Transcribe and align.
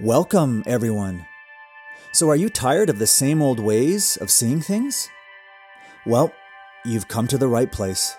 Welcome, 0.00 0.62
everyone. 0.66 1.26
So, 2.12 2.30
are 2.30 2.36
you 2.36 2.48
tired 2.48 2.88
of 2.88 2.98
the 2.98 3.06
same 3.06 3.42
old 3.42 3.60
ways 3.60 4.16
of 4.16 4.30
seeing 4.30 4.62
things? 4.62 5.10
Well, 6.06 6.32
you've 6.82 7.08
come 7.08 7.28
to 7.28 7.36
the 7.36 7.46
right 7.46 7.70
place. 7.70 8.16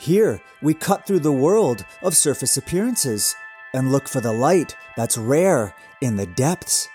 Here, 0.00 0.40
we 0.62 0.72
cut 0.72 1.06
through 1.06 1.20
the 1.20 1.32
world 1.32 1.84
of 2.02 2.16
surface 2.16 2.56
appearances 2.56 3.36
and 3.74 3.92
look 3.92 4.08
for 4.08 4.22
the 4.22 4.32
light 4.32 4.74
that's 4.96 5.18
rare 5.18 5.74
in 6.00 6.16
the 6.16 6.26
depths. 6.26 6.88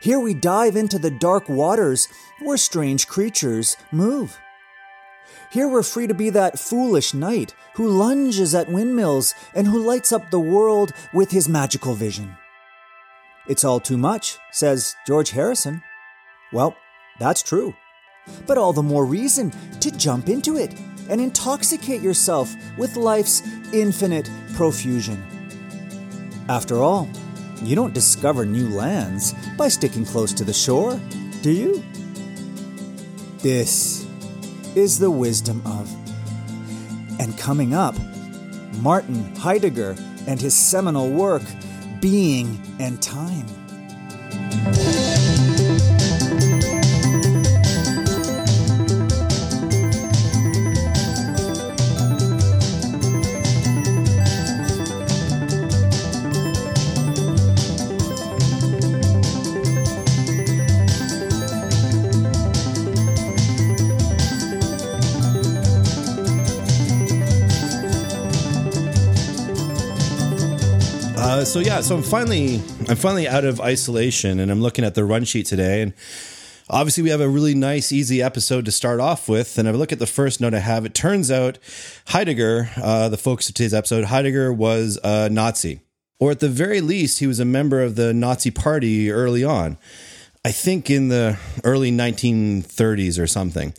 Here, 0.00 0.18
we 0.18 0.32
dive 0.32 0.74
into 0.74 0.98
the 0.98 1.10
dark 1.10 1.50
waters 1.50 2.08
where 2.40 2.56
strange 2.56 3.06
creatures 3.06 3.76
move. 3.92 4.38
Here, 5.52 5.68
we're 5.68 5.82
free 5.82 6.06
to 6.06 6.14
be 6.14 6.30
that 6.30 6.58
foolish 6.58 7.12
knight 7.12 7.54
who 7.74 7.86
lunges 7.86 8.54
at 8.54 8.70
windmills 8.70 9.34
and 9.54 9.66
who 9.66 9.78
lights 9.78 10.12
up 10.12 10.30
the 10.30 10.40
world 10.40 10.94
with 11.12 11.30
his 11.30 11.46
magical 11.46 11.94
vision. 11.94 12.38
It's 13.50 13.64
all 13.64 13.80
too 13.80 13.98
much, 13.98 14.38
says 14.52 14.94
George 15.08 15.30
Harrison. 15.30 15.82
Well, 16.52 16.76
that's 17.18 17.42
true. 17.42 17.74
But 18.46 18.58
all 18.58 18.72
the 18.72 18.80
more 18.80 19.04
reason 19.04 19.50
to 19.80 19.90
jump 19.90 20.28
into 20.28 20.56
it 20.56 20.72
and 21.08 21.20
intoxicate 21.20 22.00
yourself 22.00 22.54
with 22.78 22.94
life's 22.94 23.42
infinite 23.72 24.30
profusion. 24.54 25.20
After 26.48 26.76
all, 26.76 27.08
you 27.60 27.74
don't 27.74 27.92
discover 27.92 28.46
new 28.46 28.68
lands 28.68 29.34
by 29.58 29.66
sticking 29.66 30.04
close 30.04 30.32
to 30.34 30.44
the 30.44 30.52
shore, 30.52 31.00
do 31.42 31.50
you? 31.50 31.82
This 33.38 34.06
is 34.76 35.00
the 35.00 35.10
wisdom 35.10 35.60
of. 35.66 35.90
And 37.18 37.36
coming 37.36 37.74
up, 37.74 37.96
Martin 38.80 39.34
Heidegger 39.34 39.96
and 40.28 40.40
his 40.40 40.54
seminal 40.54 41.10
work, 41.10 41.42
Being 42.00 42.58
and 42.78 43.00
Time. 43.02 43.59
Uh, 71.22 71.44
so 71.44 71.60
yeah, 71.60 71.82
so 71.82 71.96
I'm 71.96 72.02
finally 72.02 72.62
I'm 72.88 72.96
finally 72.96 73.28
out 73.28 73.44
of 73.44 73.60
isolation, 73.60 74.40
and 74.40 74.50
I'm 74.50 74.62
looking 74.62 74.86
at 74.86 74.94
the 74.94 75.04
run 75.04 75.24
sheet 75.24 75.44
today, 75.44 75.82
and 75.82 75.92
obviously 76.70 77.02
we 77.02 77.10
have 77.10 77.20
a 77.20 77.28
really 77.28 77.54
nice, 77.54 77.92
easy 77.92 78.22
episode 78.22 78.64
to 78.64 78.72
start 78.72 79.00
off 79.00 79.28
with. 79.28 79.58
And 79.58 79.68
I 79.68 79.72
look 79.72 79.92
at 79.92 79.98
the 79.98 80.06
first 80.06 80.40
note 80.40 80.54
I 80.54 80.60
have. 80.60 80.86
It 80.86 80.94
turns 80.94 81.30
out 81.30 81.58
Heidegger, 82.06 82.70
uh, 82.82 83.10
the 83.10 83.18
focus 83.18 83.50
of 83.50 83.54
today's 83.54 83.74
episode, 83.74 84.04
Heidegger 84.04 84.50
was 84.50 84.98
a 85.04 85.28
Nazi, 85.28 85.80
or 86.18 86.30
at 86.30 86.40
the 86.40 86.48
very 86.48 86.80
least, 86.80 87.18
he 87.18 87.26
was 87.26 87.38
a 87.38 87.44
member 87.44 87.82
of 87.82 87.96
the 87.96 88.14
Nazi 88.14 88.50
Party 88.50 89.10
early 89.10 89.44
on. 89.44 89.76
I 90.42 90.52
think 90.52 90.88
in 90.88 91.08
the 91.08 91.38
early 91.64 91.92
1930s 91.92 93.22
or 93.22 93.26
something. 93.26 93.74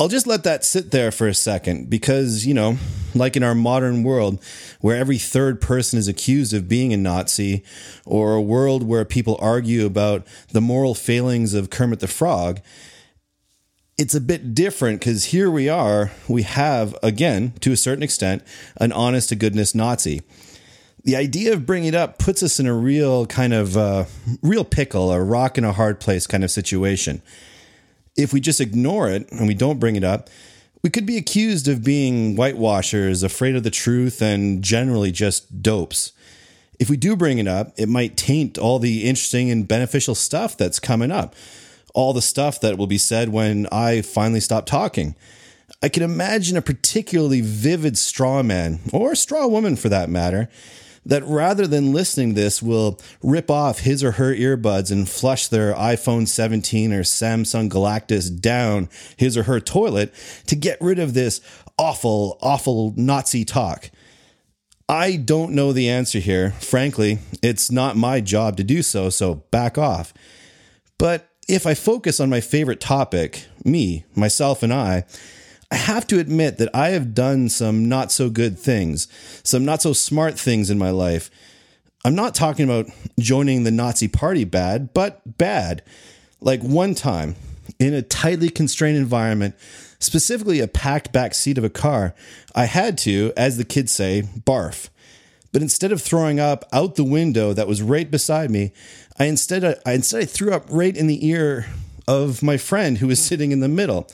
I'll 0.00 0.08
just 0.08 0.26
let 0.26 0.42
that 0.44 0.64
sit 0.64 0.90
there 0.90 1.12
for 1.12 1.28
a 1.28 1.34
second 1.34 1.90
because, 1.90 2.46
you 2.46 2.54
know, 2.54 2.78
like 3.14 3.36
in 3.36 3.42
our 3.42 3.54
modern 3.54 4.02
world 4.02 4.42
where 4.80 4.96
every 4.96 5.18
third 5.18 5.60
person 5.60 5.98
is 5.98 6.08
accused 6.08 6.54
of 6.54 6.66
being 6.66 6.92
a 6.92 6.96
Nazi, 6.96 7.62
or 8.06 8.34
a 8.34 8.40
world 8.40 8.82
where 8.82 9.04
people 9.04 9.36
argue 9.40 9.84
about 9.84 10.26
the 10.50 10.62
moral 10.62 10.94
failings 10.94 11.52
of 11.52 11.68
Kermit 11.68 12.00
the 12.00 12.08
Frog, 12.08 12.60
it's 13.98 14.14
a 14.14 14.20
bit 14.20 14.54
different 14.54 15.00
because 15.00 15.26
here 15.26 15.50
we 15.50 15.68
are, 15.68 16.10
we 16.26 16.42
have, 16.42 16.96
again, 17.02 17.52
to 17.60 17.70
a 17.70 17.76
certain 17.76 18.02
extent, 18.02 18.42
an 18.78 18.92
honest 18.92 19.28
to 19.28 19.36
goodness 19.36 19.74
Nazi. 19.74 20.22
The 21.04 21.16
idea 21.16 21.52
of 21.52 21.66
bringing 21.66 21.88
it 21.88 21.94
up 21.94 22.18
puts 22.18 22.42
us 22.42 22.58
in 22.58 22.66
a 22.66 22.74
real 22.74 23.26
kind 23.26 23.52
of 23.52 23.76
uh, 23.76 24.06
real 24.40 24.64
pickle, 24.64 25.12
a 25.12 25.22
rock 25.22 25.58
in 25.58 25.64
a 25.64 25.72
hard 25.72 26.00
place 26.00 26.26
kind 26.26 26.44
of 26.44 26.50
situation 26.50 27.20
if 28.16 28.32
we 28.32 28.40
just 28.40 28.60
ignore 28.60 29.08
it 29.08 29.30
and 29.30 29.46
we 29.46 29.54
don't 29.54 29.80
bring 29.80 29.96
it 29.96 30.04
up, 30.04 30.28
we 30.82 30.90
could 30.90 31.06
be 31.06 31.16
accused 31.16 31.68
of 31.68 31.84
being 31.84 32.34
whitewashers, 32.34 33.22
afraid 33.22 33.54
of 33.54 33.62
the 33.62 33.70
truth, 33.70 34.20
and 34.20 34.62
generally 34.62 35.12
just 35.12 35.62
dopes. 35.62 36.12
If 36.80 36.90
we 36.90 36.96
do 36.96 37.14
bring 37.14 37.38
it 37.38 37.46
up, 37.46 37.72
it 37.76 37.88
might 37.88 38.16
taint 38.16 38.58
all 38.58 38.80
the 38.80 39.04
interesting 39.04 39.50
and 39.50 39.68
beneficial 39.68 40.16
stuff 40.16 40.56
that's 40.56 40.80
coming 40.80 41.12
up, 41.12 41.36
all 41.94 42.12
the 42.12 42.22
stuff 42.22 42.60
that 42.60 42.76
will 42.76 42.88
be 42.88 42.98
said 42.98 43.28
when 43.28 43.68
I 43.70 44.02
finally 44.02 44.40
stop 44.40 44.66
talking. 44.66 45.14
I 45.80 45.88
can 45.88 46.02
imagine 46.02 46.56
a 46.56 46.62
particularly 46.62 47.40
vivid 47.40 47.96
straw 47.96 48.42
man, 48.42 48.80
or 48.92 49.14
straw 49.14 49.46
woman 49.46 49.76
for 49.76 49.88
that 49.88 50.10
matter, 50.10 50.48
that 51.04 51.24
rather 51.24 51.66
than 51.66 51.92
listening 51.92 52.34
this 52.34 52.62
will 52.62 53.00
rip 53.22 53.50
off 53.50 53.80
his 53.80 54.04
or 54.04 54.12
her 54.12 54.34
earbuds 54.34 54.90
and 54.90 55.08
flush 55.08 55.48
their 55.48 55.74
iPhone 55.74 56.28
17 56.28 56.92
or 56.92 57.02
Samsung 57.02 57.68
Galactus 57.68 58.40
down 58.40 58.88
his 59.16 59.36
or 59.36 59.44
her 59.44 59.60
toilet 59.60 60.14
to 60.46 60.56
get 60.56 60.80
rid 60.80 60.98
of 60.98 61.14
this 61.14 61.40
awful, 61.78 62.38
awful 62.40 62.94
Nazi 62.96 63.44
talk. 63.44 63.90
I 64.88 65.16
don't 65.16 65.52
know 65.52 65.72
the 65.72 65.88
answer 65.88 66.18
here. 66.18 66.50
Frankly, 66.60 67.18
it's 67.42 67.70
not 67.70 67.96
my 67.96 68.20
job 68.20 68.56
to 68.58 68.64
do 68.64 68.82
so, 68.82 69.10
so 69.10 69.36
back 69.50 69.78
off. 69.78 70.12
But 70.98 71.28
if 71.48 71.66
I 71.66 71.74
focus 71.74 72.20
on 72.20 72.30
my 72.30 72.40
favorite 72.40 72.80
topic, 72.80 73.46
me, 73.64 74.04
myself, 74.14 74.62
and 74.62 74.72
I, 74.72 75.04
I 75.72 75.76
have 75.76 76.06
to 76.08 76.18
admit 76.18 76.58
that 76.58 76.68
I 76.74 76.90
have 76.90 77.14
done 77.14 77.48
some 77.48 77.88
not 77.88 78.12
so 78.12 78.28
good 78.28 78.58
things, 78.58 79.08
some 79.42 79.64
not 79.64 79.80
so 79.80 79.94
smart 79.94 80.38
things 80.38 80.68
in 80.68 80.76
my 80.76 80.90
life. 80.90 81.30
I'm 82.04 82.14
not 82.14 82.34
talking 82.34 82.66
about 82.66 82.92
joining 83.18 83.64
the 83.64 83.70
Nazi 83.70 84.06
party 84.06 84.44
bad, 84.44 84.92
but 84.92 85.38
bad. 85.38 85.82
Like 86.42 86.60
one 86.60 86.94
time 86.94 87.36
in 87.78 87.94
a 87.94 88.02
tightly 88.02 88.50
constrained 88.50 88.98
environment, 88.98 89.54
specifically 89.98 90.60
a 90.60 90.68
packed 90.68 91.10
back 91.10 91.32
seat 91.32 91.56
of 91.56 91.64
a 91.64 91.70
car, 91.70 92.14
I 92.54 92.66
had 92.66 92.98
to, 92.98 93.32
as 93.34 93.56
the 93.56 93.64
kids 93.64 93.92
say, 93.92 94.24
barf. 94.40 94.90
But 95.52 95.62
instead 95.62 95.90
of 95.90 96.02
throwing 96.02 96.38
up 96.38 96.66
out 96.70 96.96
the 96.96 97.02
window 97.02 97.54
that 97.54 97.66
was 97.66 97.80
right 97.80 98.10
beside 98.10 98.50
me, 98.50 98.74
I 99.18 99.24
instead 99.24 99.64
I 99.86 99.92
instead 99.94 100.22
I 100.24 100.26
threw 100.26 100.52
up 100.52 100.66
right 100.68 100.94
in 100.94 101.06
the 101.06 101.26
ear 101.26 101.64
of 102.06 102.42
my 102.42 102.58
friend 102.58 102.98
who 102.98 103.06
was 103.06 103.24
sitting 103.24 103.52
in 103.52 103.60
the 103.60 103.68
middle. 103.68 104.06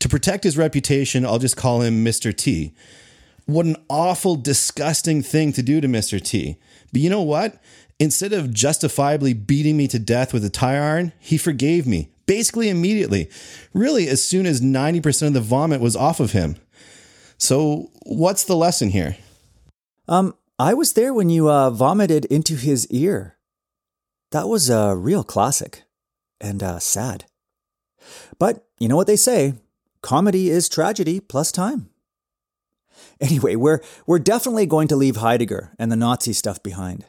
To 0.00 0.08
protect 0.08 0.44
his 0.44 0.56
reputation, 0.56 1.24
I'll 1.24 1.38
just 1.38 1.56
call 1.56 1.82
him 1.82 2.04
Mr. 2.04 2.34
T. 2.34 2.74
What 3.44 3.66
an 3.66 3.76
awful, 3.88 4.36
disgusting 4.36 5.22
thing 5.22 5.52
to 5.52 5.62
do 5.62 5.80
to 5.80 5.88
Mr. 5.88 6.20
T. 6.22 6.56
But 6.92 7.02
you 7.02 7.10
know 7.10 7.22
what? 7.22 7.62
Instead 7.98 8.32
of 8.32 8.52
justifiably 8.52 9.34
beating 9.34 9.76
me 9.76 9.86
to 9.88 9.98
death 9.98 10.32
with 10.32 10.44
a 10.44 10.48
tire 10.48 10.82
iron, 10.82 11.12
he 11.18 11.36
forgave 11.36 11.86
me, 11.86 12.08
basically 12.26 12.70
immediately. 12.70 13.28
Really, 13.74 14.08
as 14.08 14.22
soon 14.22 14.46
as 14.46 14.62
90% 14.62 15.26
of 15.26 15.34
the 15.34 15.40
vomit 15.40 15.82
was 15.82 15.96
off 15.96 16.18
of 16.18 16.32
him. 16.32 16.56
So, 17.36 17.90
what's 18.04 18.44
the 18.44 18.56
lesson 18.56 18.90
here? 18.90 19.16
Um, 20.08 20.34
I 20.58 20.72
was 20.72 20.94
there 20.94 21.12
when 21.12 21.28
you 21.28 21.50
uh, 21.50 21.70
vomited 21.70 22.24
into 22.26 22.54
his 22.54 22.86
ear. 22.88 23.36
That 24.30 24.48
was 24.48 24.70
a 24.70 24.96
real 24.96 25.24
classic 25.24 25.82
and 26.40 26.62
uh, 26.62 26.78
sad. 26.78 27.26
But 28.38 28.66
you 28.78 28.88
know 28.88 28.96
what 28.96 29.06
they 29.06 29.16
say 29.16 29.54
comedy 30.02 30.50
is 30.50 30.68
tragedy 30.68 31.20
plus 31.20 31.52
time. 31.52 31.90
Anyway, 33.20 33.56
we're, 33.56 33.80
we're 34.06 34.18
definitely 34.18 34.66
going 34.66 34.88
to 34.88 34.96
leave 34.96 35.16
Heidegger 35.16 35.72
and 35.78 35.90
the 35.90 35.96
Nazi 35.96 36.32
stuff 36.32 36.62
behind. 36.62 37.06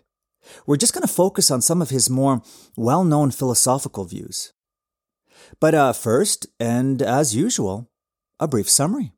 We're 0.65 0.77
just 0.77 0.93
going 0.93 1.05
to 1.07 1.13
focus 1.13 1.51
on 1.51 1.61
some 1.61 1.81
of 1.81 1.89
his 1.89 2.09
more 2.09 2.41
well 2.75 3.03
known 3.03 3.31
philosophical 3.31 4.05
views. 4.05 4.53
But 5.59 5.73
uh, 5.73 5.93
first, 5.93 6.47
and 6.59 7.01
as 7.01 7.35
usual, 7.35 7.89
a 8.39 8.47
brief 8.47 8.69
summary. 8.69 9.13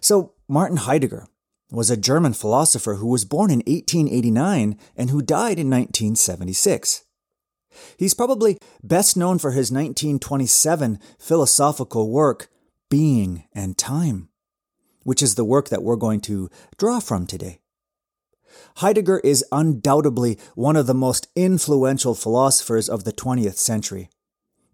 So, 0.00 0.34
Martin 0.48 0.78
Heidegger 0.78 1.26
was 1.70 1.90
a 1.90 1.96
German 1.96 2.32
philosopher 2.32 2.96
who 2.96 3.06
was 3.06 3.24
born 3.24 3.50
in 3.50 3.58
1889 3.58 4.76
and 4.96 5.10
who 5.10 5.22
died 5.22 5.58
in 5.58 5.70
1976. 5.70 7.04
He's 7.96 8.14
probably 8.14 8.58
best 8.82 9.16
known 9.16 9.38
for 9.38 9.52
his 9.52 9.70
1927 9.70 10.98
philosophical 11.18 12.10
work, 12.10 12.48
being 12.90 13.44
and 13.54 13.78
time, 13.78 14.28
which 15.04 15.22
is 15.22 15.34
the 15.34 15.44
work 15.44 15.70
that 15.70 15.82
we're 15.82 15.96
going 15.96 16.20
to 16.20 16.50
draw 16.76 17.00
from 17.00 17.26
today. 17.26 17.60
Heidegger 18.76 19.20
is 19.20 19.44
undoubtedly 19.50 20.38
one 20.54 20.76
of 20.76 20.86
the 20.86 20.94
most 20.94 21.28
influential 21.34 22.14
philosophers 22.14 22.88
of 22.88 23.04
the 23.04 23.12
20th 23.12 23.56
century. 23.56 24.10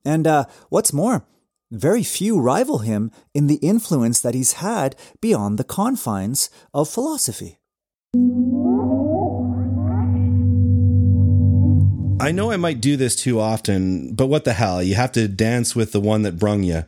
And 0.05 0.27
uh, 0.27 0.47
what's 0.69 0.93
more, 0.93 1.27
very 1.71 2.03
few 2.03 2.41
rival 2.41 2.79
him 2.79 3.11
in 3.35 3.47
the 3.47 3.57
influence 3.57 4.21
that 4.21 4.35
he's 4.35 4.55
had 4.55 4.97
beyond 5.21 5.59
the 5.59 5.65
confines 5.65 6.49
of 6.73 6.89
philosophy. 6.89 7.59
I 12.19 12.33
know 12.33 12.51
I 12.51 12.57
might 12.57 12.81
do 12.81 12.97
this 12.97 13.15
too 13.15 13.41
often, 13.41 14.15
but 14.15 14.29
what 14.29 14.45
the 14.45 14.55
hell? 14.55 14.83
You 14.83 14.95
have 14.95 15.13
to 15.13 15.29
dance 15.29 15.77
with 15.77 15.93
the 15.93 16.01
one 16.01 16.23
that 16.23 16.39
brung 16.39 16.63
you. 16.63 16.85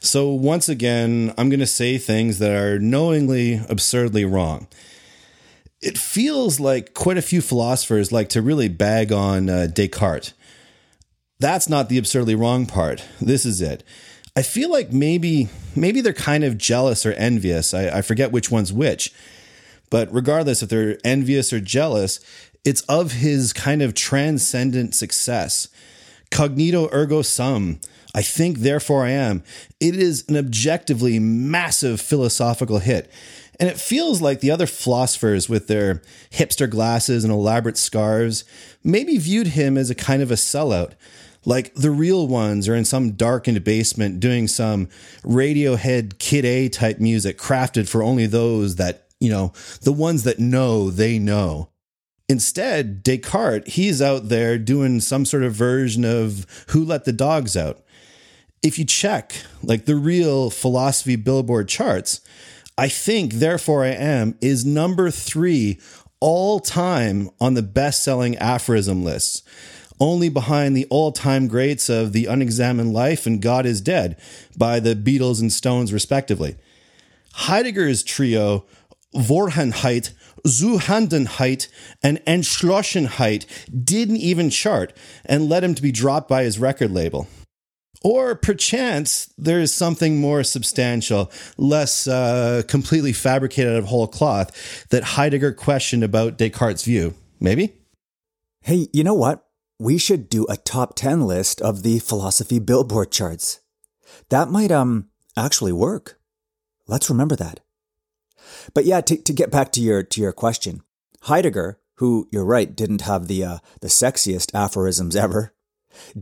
So 0.00 0.30
once 0.30 0.68
again, 0.68 1.32
I'm 1.38 1.48
going 1.48 1.60
to 1.60 1.66
say 1.66 1.98
things 1.98 2.40
that 2.40 2.50
are 2.50 2.80
knowingly 2.80 3.60
absurdly 3.68 4.24
wrong. 4.24 4.66
It 5.80 5.96
feels 5.96 6.58
like 6.58 6.94
quite 6.94 7.16
a 7.16 7.22
few 7.22 7.40
philosophers 7.40 8.10
like 8.10 8.28
to 8.30 8.42
really 8.42 8.68
bag 8.68 9.12
on 9.12 9.48
uh, 9.48 9.68
Descartes. 9.72 10.32
That's 11.38 11.68
not 11.68 11.88
the 11.88 11.98
absurdly 11.98 12.34
wrong 12.34 12.66
part. 12.66 13.04
This 13.20 13.46
is 13.46 13.60
it. 13.60 13.84
I 14.34 14.42
feel 14.42 14.70
like 14.70 14.92
maybe 14.92 15.48
maybe 15.76 16.00
they're 16.00 16.12
kind 16.12 16.42
of 16.42 16.58
jealous 16.58 17.04
or 17.04 17.12
envious. 17.12 17.74
I, 17.74 17.98
I 17.98 18.02
forget 18.02 18.32
which 18.32 18.50
one's 18.50 18.72
which. 18.72 19.12
But 19.90 20.12
regardless 20.12 20.62
if 20.62 20.70
they're 20.70 20.98
envious 21.04 21.52
or 21.52 21.60
jealous, 21.60 22.18
it's 22.64 22.82
of 22.82 23.12
his 23.12 23.52
kind 23.52 23.82
of 23.82 23.94
transcendent 23.94 24.94
success. 24.94 25.68
Cogito 26.30 26.88
ergo 26.92 27.22
sum. 27.22 27.80
I 28.14 28.22
think, 28.22 28.58
therefore 28.58 29.04
I 29.04 29.10
am. 29.10 29.42
It 29.80 29.96
is 29.96 30.24
an 30.28 30.36
objectively 30.36 31.18
massive 31.18 32.00
philosophical 32.00 32.78
hit. 32.78 33.10
And 33.58 33.70
it 33.70 33.78
feels 33.78 34.20
like 34.20 34.40
the 34.40 34.50
other 34.50 34.66
philosophers 34.66 35.48
with 35.48 35.66
their 35.66 36.02
hipster 36.30 36.68
glasses 36.68 37.24
and 37.24 37.32
elaborate 37.32 37.78
scarves 37.78 38.44
maybe 38.82 39.18
viewed 39.18 39.48
him 39.48 39.78
as 39.78 39.88
a 39.88 39.94
kind 39.94 40.22
of 40.22 40.30
a 40.30 40.34
sellout. 40.34 40.92
Like 41.44 41.74
the 41.74 41.90
real 41.90 42.26
ones 42.28 42.68
are 42.68 42.74
in 42.74 42.84
some 42.84 43.12
darkened 43.12 43.64
basement 43.64 44.20
doing 44.20 44.46
some 44.46 44.88
Radiohead 45.22 46.18
Kid 46.18 46.44
A 46.44 46.68
type 46.68 47.00
music 47.00 47.38
crafted 47.38 47.88
for 47.88 48.02
only 48.02 48.26
those 48.26 48.76
that, 48.76 49.06
you 49.20 49.30
know, 49.30 49.52
the 49.82 49.92
ones 49.92 50.22
that 50.24 50.38
know 50.38 50.90
they 50.90 51.18
know. 51.18 51.68
Instead, 52.32 53.02
Descartes, 53.02 53.74
he's 53.74 54.00
out 54.00 54.30
there 54.30 54.56
doing 54.56 55.00
some 55.00 55.26
sort 55.26 55.42
of 55.42 55.52
version 55.52 56.02
of 56.02 56.46
Who 56.68 56.82
Let 56.82 57.04
the 57.04 57.12
Dogs 57.12 57.58
Out. 57.58 57.84
If 58.62 58.78
you 58.78 58.86
check 58.86 59.34
like 59.62 59.84
the 59.84 59.96
real 59.96 60.48
philosophy 60.48 61.16
billboard 61.16 61.68
charts, 61.68 62.22
I 62.78 62.88
think 62.88 63.34
Therefore 63.34 63.84
I 63.84 63.88
Am 63.88 64.38
is 64.40 64.64
number 64.64 65.10
three 65.10 65.78
all 66.20 66.58
time 66.58 67.28
on 67.38 67.52
the 67.52 67.62
best 67.62 68.02
selling 68.02 68.38
aphorism 68.38 69.04
lists, 69.04 69.42
only 70.00 70.30
behind 70.30 70.74
the 70.74 70.86
all 70.88 71.12
time 71.12 71.48
greats 71.48 71.90
of 71.90 72.14
The 72.14 72.24
Unexamined 72.24 72.94
Life 72.94 73.26
and 73.26 73.42
God 73.42 73.66
is 73.66 73.82
Dead 73.82 74.16
by 74.56 74.80
the 74.80 74.96
Beatles 74.96 75.42
and 75.42 75.52
Stones, 75.52 75.92
respectively. 75.92 76.56
Heidegger's 77.34 78.02
trio, 78.02 78.64
Vorhandenheit, 79.14 80.12
Zuhandenheit, 80.46 81.68
and 82.02 82.18
Entschlossenheit 82.26 83.46
didn't 83.84 84.16
even 84.16 84.50
chart 84.50 84.92
and 85.24 85.48
led 85.48 85.64
him 85.64 85.74
to 85.74 85.82
be 85.82 85.92
dropped 85.92 86.28
by 86.28 86.44
his 86.44 86.58
record 86.58 86.90
label. 86.90 87.28
Or 88.04 88.34
perchance 88.34 89.32
there 89.38 89.60
is 89.60 89.72
something 89.72 90.20
more 90.20 90.42
substantial, 90.42 91.30
less 91.56 92.08
uh, 92.08 92.62
completely 92.66 93.12
fabricated 93.12 93.72
out 93.72 93.78
of 93.78 93.84
whole 93.86 94.08
cloth 94.08 94.88
that 94.88 95.04
Heidegger 95.04 95.52
questioned 95.52 96.02
about 96.02 96.36
Descartes' 96.36 96.84
view. 96.84 97.14
Maybe? 97.38 97.74
Hey, 98.62 98.88
you 98.92 99.04
know 99.04 99.14
what? 99.14 99.46
We 99.78 99.98
should 99.98 100.28
do 100.28 100.46
a 100.48 100.56
top 100.56 100.94
10 100.94 101.22
list 101.26 101.60
of 101.60 101.82
the 101.82 101.98
philosophy 101.98 102.58
billboard 102.58 103.10
charts. 103.10 103.60
That 104.28 104.48
might, 104.48 104.70
um, 104.70 105.08
actually 105.36 105.72
work. 105.72 106.20
Let's 106.86 107.10
remember 107.10 107.36
that. 107.36 107.60
But 108.74 108.84
yeah, 108.84 109.00
to, 109.02 109.16
to 109.16 109.32
get 109.32 109.50
back 109.50 109.72
to 109.72 109.80
your, 109.80 110.02
to 110.02 110.20
your 110.20 110.32
question, 110.32 110.82
Heidegger, 111.22 111.78
who 111.96 112.28
you're 112.32 112.44
right, 112.44 112.74
didn't 112.74 113.02
have 113.02 113.28
the, 113.28 113.44
uh, 113.44 113.58
the 113.80 113.88
sexiest 113.88 114.54
aphorisms 114.54 115.14
ever, 115.14 115.54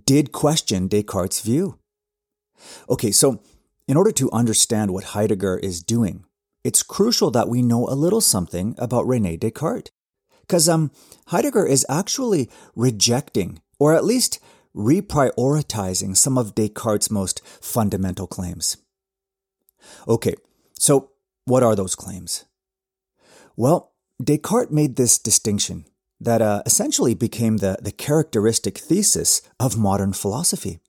did 0.05 0.33
question 0.33 0.89
Descartes' 0.89 1.41
view. 1.41 1.79
Okay, 2.89 3.11
so 3.11 3.41
in 3.89 3.97
order 3.97 4.13
to 4.13 4.31
understand 4.33 4.93
what 4.93 5.05
Heidegger 5.05 5.59
is 5.59 5.83
doing, 5.83 6.25
it's 6.63 6.83
crucial 6.83 7.31
that 7.31 7.49
we 7.49 7.63
know 7.63 7.87
a 7.89 7.95
little 7.95 8.21
something 8.21 8.75
about 8.79 9.07
Rene 9.07 9.37
Descartes. 9.37 9.91
Because 10.43 10.69
um, 10.69 10.91
Heidegger 11.29 11.67
is 11.67 11.87
actually 11.89 12.51
rejecting, 12.75 13.61
or 13.79 13.95
at 13.95 14.05
least 14.05 14.41
reprioritizing, 14.77 16.17
some 16.17 16.37
of 16.37 16.55
Descartes' 16.55 17.11
most 17.11 17.41
fundamental 17.61 18.27
claims. 18.27 18.77
Okay, 20.07 20.35
so 20.79 21.11
what 21.45 21.63
are 21.63 21.75
those 21.75 21.95
claims? 21.95 22.45
Well, 23.57 23.93
Descartes 24.23 24.71
made 24.71 24.97
this 24.97 25.19
distinction 25.19 25.87
that 26.21 26.43
uh, 26.43 26.63
essentially 26.67 27.15
became 27.15 27.59
the, 27.59 27.79
the 27.81 27.93
characteristic 27.93 28.79
thesis 28.79 29.43
of 29.59 29.79
modern 29.79 30.13
philosophy. 30.13 30.81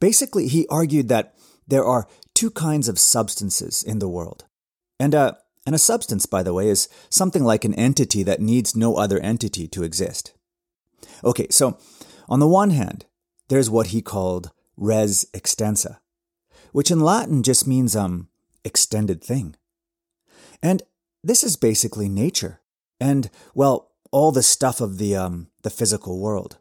Basically, 0.00 0.48
he 0.48 0.66
argued 0.68 1.08
that 1.08 1.34
there 1.66 1.84
are 1.84 2.08
two 2.34 2.50
kinds 2.50 2.88
of 2.88 2.98
substances 2.98 3.82
in 3.82 3.98
the 3.98 4.08
world. 4.08 4.44
And, 4.98 5.14
uh, 5.14 5.32
and 5.66 5.74
a 5.74 5.78
substance, 5.78 6.26
by 6.26 6.42
the 6.42 6.54
way, 6.54 6.68
is 6.68 6.88
something 7.10 7.44
like 7.44 7.64
an 7.64 7.74
entity 7.74 8.22
that 8.22 8.40
needs 8.40 8.74
no 8.74 8.96
other 8.96 9.18
entity 9.20 9.68
to 9.68 9.82
exist. 9.82 10.32
Okay, 11.22 11.46
so 11.50 11.78
on 12.28 12.40
the 12.40 12.48
one 12.48 12.70
hand, 12.70 13.06
there's 13.48 13.70
what 13.70 13.88
he 13.88 14.02
called 14.02 14.50
res 14.76 15.26
extensa, 15.32 15.98
which 16.72 16.90
in 16.90 17.00
Latin 17.00 17.42
just 17.42 17.66
means 17.66 17.94
um, 17.94 18.28
extended 18.64 19.22
thing. 19.22 19.56
And 20.62 20.82
this 21.22 21.44
is 21.44 21.56
basically 21.56 22.08
nature. 22.08 22.60
And, 23.00 23.30
well, 23.54 23.92
all 24.14 24.30
the 24.30 24.42
stuff 24.42 24.80
of 24.80 24.98
the 24.98 25.16
um, 25.16 25.48
the 25.62 25.70
physical 25.70 26.20
world. 26.20 26.58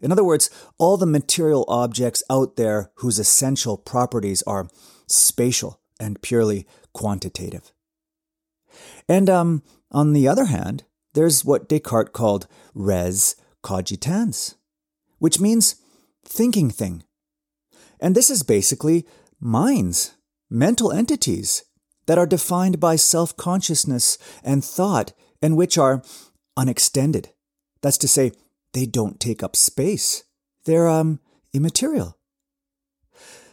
In 0.00 0.12
other 0.12 0.24
words, 0.24 0.50
all 0.78 0.96
the 0.96 1.06
material 1.06 1.64
objects 1.68 2.22
out 2.30 2.56
there 2.56 2.90
whose 2.96 3.18
essential 3.18 3.76
properties 3.76 4.42
are 4.42 4.68
spatial 5.08 5.80
and 5.98 6.22
purely 6.22 6.66
quantitative. 6.92 7.72
And 9.08 9.28
um, 9.28 9.62
on 9.90 10.12
the 10.12 10.28
other 10.28 10.46
hand, 10.46 10.84
there's 11.14 11.44
what 11.44 11.68
Descartes 11.68 12.12
called 12.12 12.46
res 12.74 13.36
cogitans, 13.62 14.54
which 15.18 15.40
means 15.40 15.76
thinking 16.24 16.70
thing. 16.70 17.02
And 18.00 18.14
this 18.14 18.30
is 18.30 18.42
basically 18.42 19.06
minds, 19.40 20.14
mental 20.52 20.92
entities 20.92 21.64
that 22.06 22.18
are 22.18 22.26
defined 22.26 22.78
by 22.78 22.96
self 22.96 23.36
consciousness 23.36 24.18
and 24.44 24.64
thought, 24.64 25.12
and 25.40 25.56
which 25.56 25.78
are 25.78 26.02
unextended. 26.56 27.30
That's 27.80 27.98
to 27.98 28.08
say, 28.08 28.32
they 28.74 28.86
don't 28.86 29.18
take 29.18 29.42
up 29.42 29.56
space. 29.56 30.24
They're 30.64 30.88
um, 30.88 31.20
immaterial. 31.52 32.18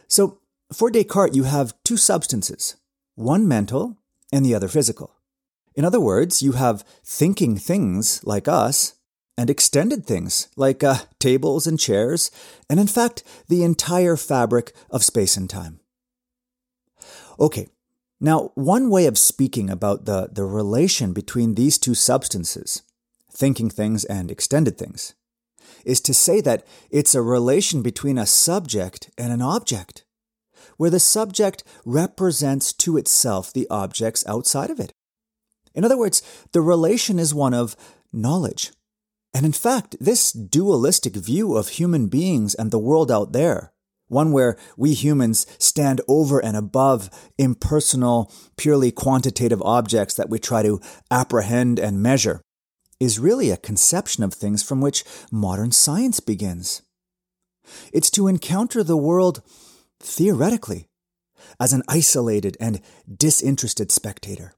So, 0.08 0.40
for 0.72 0.90
Descartes, 0.90 1.34
you 1.34 1.44
have 1.44 1.74
two 1.84 1.96
substances, 1.96 2.76
one 3.14 3.48
mental 3.48 3.96
and 4.32 4.44
the 4.44 4.54
other 4.54 4.68
physical. 4.68 5.16
In 5.74 5.84
other 5.84 6.00
words, 6.00 6.42
you 6.42 6.52
have 6.52 6.84
thinking 7.04 7.56
things 7.56 8.22
like 8.24 8.46
us 8.46 8.94
and 9.36 9.48
extended 9.48 10.04
things 10.04 10.48
like 10.56 10.84
uh, 10.84 10.98
tables 11.18 11.66
and 11.66 11.78
chairs, 11.78 12.30
and 12.68 12.78
in 12.78 12.86
fact, 12.86 13.22
the 13.48 13.64
entire 13.64 14.16
fabric 14.16 14.72
of 14.90 15.04
space 15.04 15.36
and 15.36 15.48
time. 15.48 15.79
Okay, 17.40 17.68
now, 18.20 18.52
one 18.54 18.90
way 18.90 19.06
of 19.06 19.16
speaking 19.16 19.70
about 19.70 20.04
the, 20.04 20.28
the 20.30 20.44
relation 20.44 21.14
between 21.14 21.54
these 21.54 21.78
two 21.78 21.94
substances 21.94 22.82
thinking 23.30 23.70
things 23.70 24.04
and 24.04 24.30
extended 24.30 24.76
things, 24.76 25.14
is 25.84 26.00
to 26.02 26.12
say 26.12 26.40
that 26.40 26.66
it's 26.90 27.14
a 27.14 27.22
relation 27.22 27.82
between 27.82 28.18
a 28.18 28.26
subject 28.26 29.10
and 29.16 29.32
an 29.32 29.40
object, 29.40 30.04
where 30.76 30.90
the 30.90 31.00
subject 31.00 31.62
represents 31.84 32.72
to 32.72 32.96
itself 32.96 33.52
the 33.52 33.66
objects 33.70 34.24
outside 34.26 34.70
of 34.70 34.80
it. 34.80 34.92
In 35.74 35.84
other 35.84 35.96
words, 35.96 36.22
the 36.52 36.60
relation 36.60 37.18
is 37.18 37.34
one 37.34 37.54
of 37.54 37.76
knowledge. 38.12 38.72
And 39.32 39.46
in 39.46 39.52
fact, 39.52 39.96
this 40.00 40.32
dualistic 40.32 41.14
view 41.14 41.56
of 41.56 41.68
human 41.68 42.08
beings 42.08 42.54
and 42.54 42.70
the 42.70 42.78
world 42.78 43.10
out 43.10 43.32
there, 43.32 43.72
one 44.10 44.32
where 44.32 44.58
we 44.76 44.92
humans 44.92 45.46
stand 45.58 46.00
over 46.08 46.44
and 46.44 46.56
above 46.56 47.08
impersonal, 47.38 48.30
purely 48.56 48.90
quantitative 48.90 49.62
objects 49.62 50.14
that 50.14 50.28
we 50.28 50.38
try 50.38 50.62
to 50.62 50.80
apprehend 51.10 51.78
and 51.78 52.02
measure, 52.02 52.42
is 52.98 53.18
really 53.18 53.50
a 53.50 53.56
conception 53.56 54.22
of 54.22 54.34
things 54.34 54.62
from 54.62 54.80
which 54.80 55.04
modern 55.30 55.70
science 55.70 56.20
begins. 56.20 56.82
It's 57.92 58.10
to 58.10 58.26
encounter 58.26 58.82
the 58.82 58.96
world 58.96 59.42
theoretically, 60.00 60.86
as 61.58 61.72
an 61.72 61.82
isolated 61.88 62.56
and 62.60 62.80
disinterested 63.16 63.92
spectator, 63.92 64.54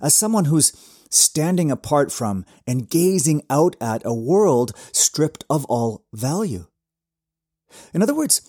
as 0.00 0.14
someone 0.14 0.46
who's 0.46 0.72
standing 1.10 1.70
apart 1.70 2.12
from 2.12 2.44
and 2.66 2.88
gazing 2.88 3.42
out 3.50 3.74
at 3.80 4.02
a 4.04 4.14
world 4.14 4.72
stripped 4.92 5.44
of 5.50 5.64
all 5.66 6.04
value. 6.12 6.66
In 7.92 8.02
other 8.02 8.14
words, 8.14 8.42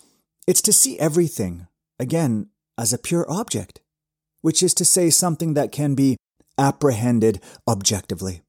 it's 0.50 0.60
to 0.62 0.72
see 0.72 0.98
everything, 0.98 1.68
again, 2.00 2.48
as 2.76 2.92
a 2.92 2.98
pure 2.98 3.24
object, 3.30 3.80
which 4.40 4.64
is 4.64 4.74
to 4.74 4.84
say 4.84 5.08
something 5.08 5.54
that 5.54 5.70
can 5.70 5.94
be 5.94 6.16
apprehended 6.58 7.40
objectively. 7.68 8.42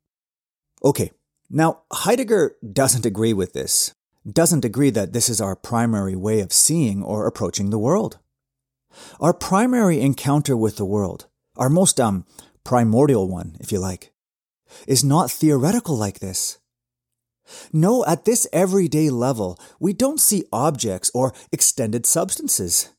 Okay, 0.84 1.12
Now, 1.48 1.82
Heidegger 1.94 2.56
doesn't 2.74 3.06
agree 3.06 3.34
with 3.34 3.54
this, 3.54 3.94
doesn't 4.26 4.66
agree 4.66 4.90
that 4.90 5.14
this 5.14 5.30
is 5.30 5.40
our 5.40 5.56
primary 5.56 6.16
way 6.16 6.40
of 6.40 6.52
seeing 6.52 7.04
or 7.04 7.28
approaching 7.28 7.70
the 7.70 7.78
world. 7.78 8.18
Our 9.20 9.34
primary 9.34 10.02
encounter 10.02 10.58
with 10.58 10.78
the 10.78 10.86
world, 10.86 11.28
our 11.56 11.70
most 11.70 12.00
um, 12.00 12.26
primordial 12.64 13.28
one, 13.28 13.58
if 13.60 13.72
you 13.72 13.78
like, 13.78 14.12
is 14.88 15.04
not 15.04 15.30
theoretical 15.30 15.96
like 15.96 16.18
this. 16.18 16.58
No, 17.74 18.06
at 18.06 18.26
this 18.26 18.48
everyday 18.54 19.10
level, 19.10 19.60
we 19.80 19.94
don't 19.94 20.20
see 20.20 20.46
objects 20.52 21.12
or 21.14 21.34
extended 21.52 22.06
substances. 22.06 22.92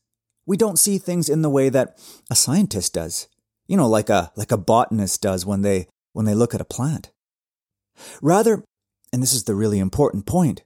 We 0.45 0.57
don't 0.57 0.79
see 0.79 0.97
things 0.97 1.29
in 1.29 1.41
the 1.41 1.49
way 1.49 1.69
that 1.69 1.97
a 2.29 2.35
scientist 2.35 2.93
does. 2.93 3.27
You 3.67 3.77
know, 3.77 3.87
like 3.87 4.09
a, 4.09 4.31
like 4.35 4.51
a 4.51 4.57
botanist 4.57 5.21
does 5.21 5.45
when 5.45 5.61
they, 5.61 5.87
when 6.11 6.25
they 6.25 6.35
look 6.35 6.53
at 6.53 6.61
a 6.61 6.65
plant. 6.65 7.11
Rather, 8.21 8.63
and 9.11 9.21
this 9.21 9.33
is 9.33 9.43
the 9.43 9.55
really 9.55 9.79
important 9.79 10.25
point, 10.25 10.63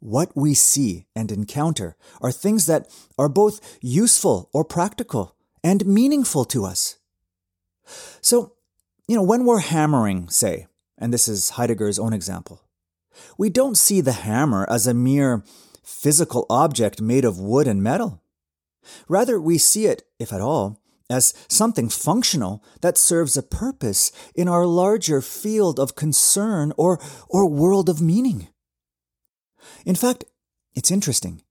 what 0.00 0.36
we 0.36 0.54
see 0.54 1.06
and 1.14 1.32
encounter 1.32 1.96
are 2.20 2.32
things 2.32 2.66
that 2.66 2.88
are 3.18 3.28
both 3.28 3.78
useful 3.80 4.50
or 4.52 4.64
practical 4.64 5.36
and 5.62 5.86
meaningful 5.86 6.44
to 6.46 6.64
us. 6.64 6.98
So, 8.20 8.52
you 9.08 9.16
know, 9.16 9.22
when 9.22 9.44
we're 9.44 9.60
hammering, 9.60 10.28
say, 10.28 10.66
and 10.98 11.12
this 11.12 11.28
is 11.28 11.50
Heidegger's 11.50 11.98
own 11.98 12.12
example, 12.12 12.62
we 13.38 13.50
don't 13.50 13.76
see 13.76 14.00
the 14.00 14.12
hammer 14.12 14.66
as 14.68 14.86
a 14.86 14.94
mere 14.94 15.44
physical 15.82 16.46
object 16.50 17.00
made 17.00 17.24
of 17.24 17.38
wood 17.38 17.66
and 17.66 17.82
metal. 17.82 18.22
Rather, 19.08 19.40
we 19.40 19.58
see 19.58 19.86
it, 19.86 20.02
if 20.18 20.32
at 20.32 20.40
all, 20.40 20.80
as 21.08 21.34
something 21.48 21.88
functional 21.88 22.62
that 22.80 22.98
serves 22.98 23.36
a 23.36 23.42
purpose 23.42 24.10
in 24.34 24.48
our 24.48 24.66
larger 24.66 25.20
field 25.20 25.78
of 25.78 25.94
concern 25.94 26.72
or, 26.76 26.98
or 27.28 27.48
world 27.48 27.88
of 27.88 28.00
meaning. 28.00 28.48
In 29.84 29.94
fact, 29.94 30.24
it's 30.74 30.90
interesting. 30.90 31.42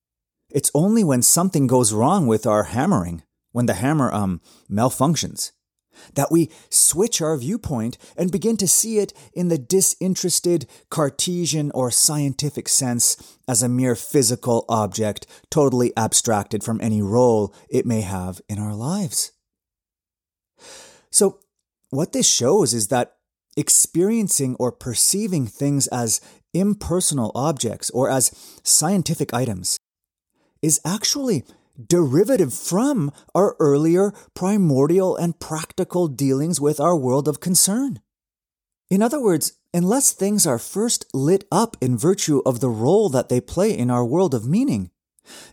It's 0.49 0.71
only 0.73 1.03
when 1.03 1.21
something 1.21 1.67
goes 1.67 1.93
wrong 1.93 2.27
with 2.27 2.45
our 2.45 2.63
hammering, 2.63 3.23
when 3.51 3.65
the 3.65 3.73
hammer 3.73 4.11
um, 4.13 4.41
malfunctions, 4.69 5.51
that 6.15 6.31
we 6.31 6.49
switch 6.69 7.21
our 7.21 7.37
viewpoint 7.37 7.97
and 8.17 8.31
begin 8.31 8.57
to 8.57 8.67
see 8.67 8.99
it 8.99 9.13
in 9.33 9.47
the 9.47 9.57
disinterested 9.57 10.67
Cartesian 10.89 11.71
or 11.71 11.91
scientific 11.91 12.67
sense 12.67 13.37
as 13.47 13.61
a 13.61 13.69
mere 13.69 13.95
physical 13.95 14.65
object, 14.69 15.27
totally 15.49 15.91
abstracted 15.97 16.63
from 16.63 16.79
any 16.81 17.01
role 17.01 17.53
it 17.69 17.85
may 17.85 18.01
have 18.01 18.41
in 18.49 18.59
our 18.59 18.75
lives. 18.75 19.31
So, 21.11 21.39
what 21.89 22.11
this 22.11 22.27
shows 22.27 22.73
is 22.73 22.87
that 22.89 23.15
experiencing 23.55 24.55
or 24.59 24.71
perceiving 24.71 25.47
things 25.47 25.87
as 25.87 26.19
impersonal 26.53 27.31
objects 27.35 27.89
or 27.91 28.09
as 28.09 28.31
scientific 28.63 29.33
items 29.33 29.77
is 30.61 30.81
actually 30.85 31.43
derivative 31.83 32.53
from 32.53 33.11
our 33.33 33.55
earlier 33.59 34.13
primordial 34.33 35.15
and 35.15 35.39
practical 35.39 36.07
dealings 36.07 36.61
with 36.61 36.79
our 36.79 36.95
world 36.95 37.27
of 37.27 37.39
concern. 37.39 37.99
In 38.89 39.01
other 39.01 39.21
words, 39.21 39.53
unless 39.73 40.11
things 40.11 40.45
are 40.45 40.59
first 40.59 41.05
lit 41.13 41.45
up 41.51 41.75
in 41.81 41.97
virtue 41.97 42.41
of 42.45 42.59
the 42.59 42.69
role 42.69 43.09
that 43.09 43.29
they 43.29 43.41
play 43.41 43.75
in 43.75 43.89
our 43.89 44.05
world 44.05 44.33
of 44.33 44.47
meaning, 44.47 44.91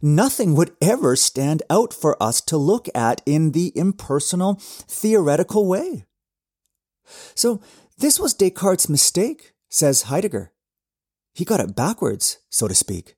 Nothing 0.01 0.55
would 0.55 0.77
ever 0.81 1.17
stand 1.17 1.63
out 1.71 1.95
for 1.95 2.21
us 2.23 2.41
to 2.43 2.57
look 2.57 2.89
at 2.95 3.23
in 3.27 3.53
the 3.53 3.73
impersonal, 3.75 4.57
theoretical 4.61 5.67
way. 5.67 6.07
So, 7.35 7.61
this 7.99 8.19
was 8.19 8.35
Descartes' 8.35 8.89
mistake, 8.89 9.55
says 9.69 10.03
Heidegger. 10.03 10.53
He 11.35 11.45
got 11.45 11.61
it 11.61 11.77
backwards, 11.77 12.39
so 12.51 12.69
to 12.69 12.75
speak. 12.75 13.17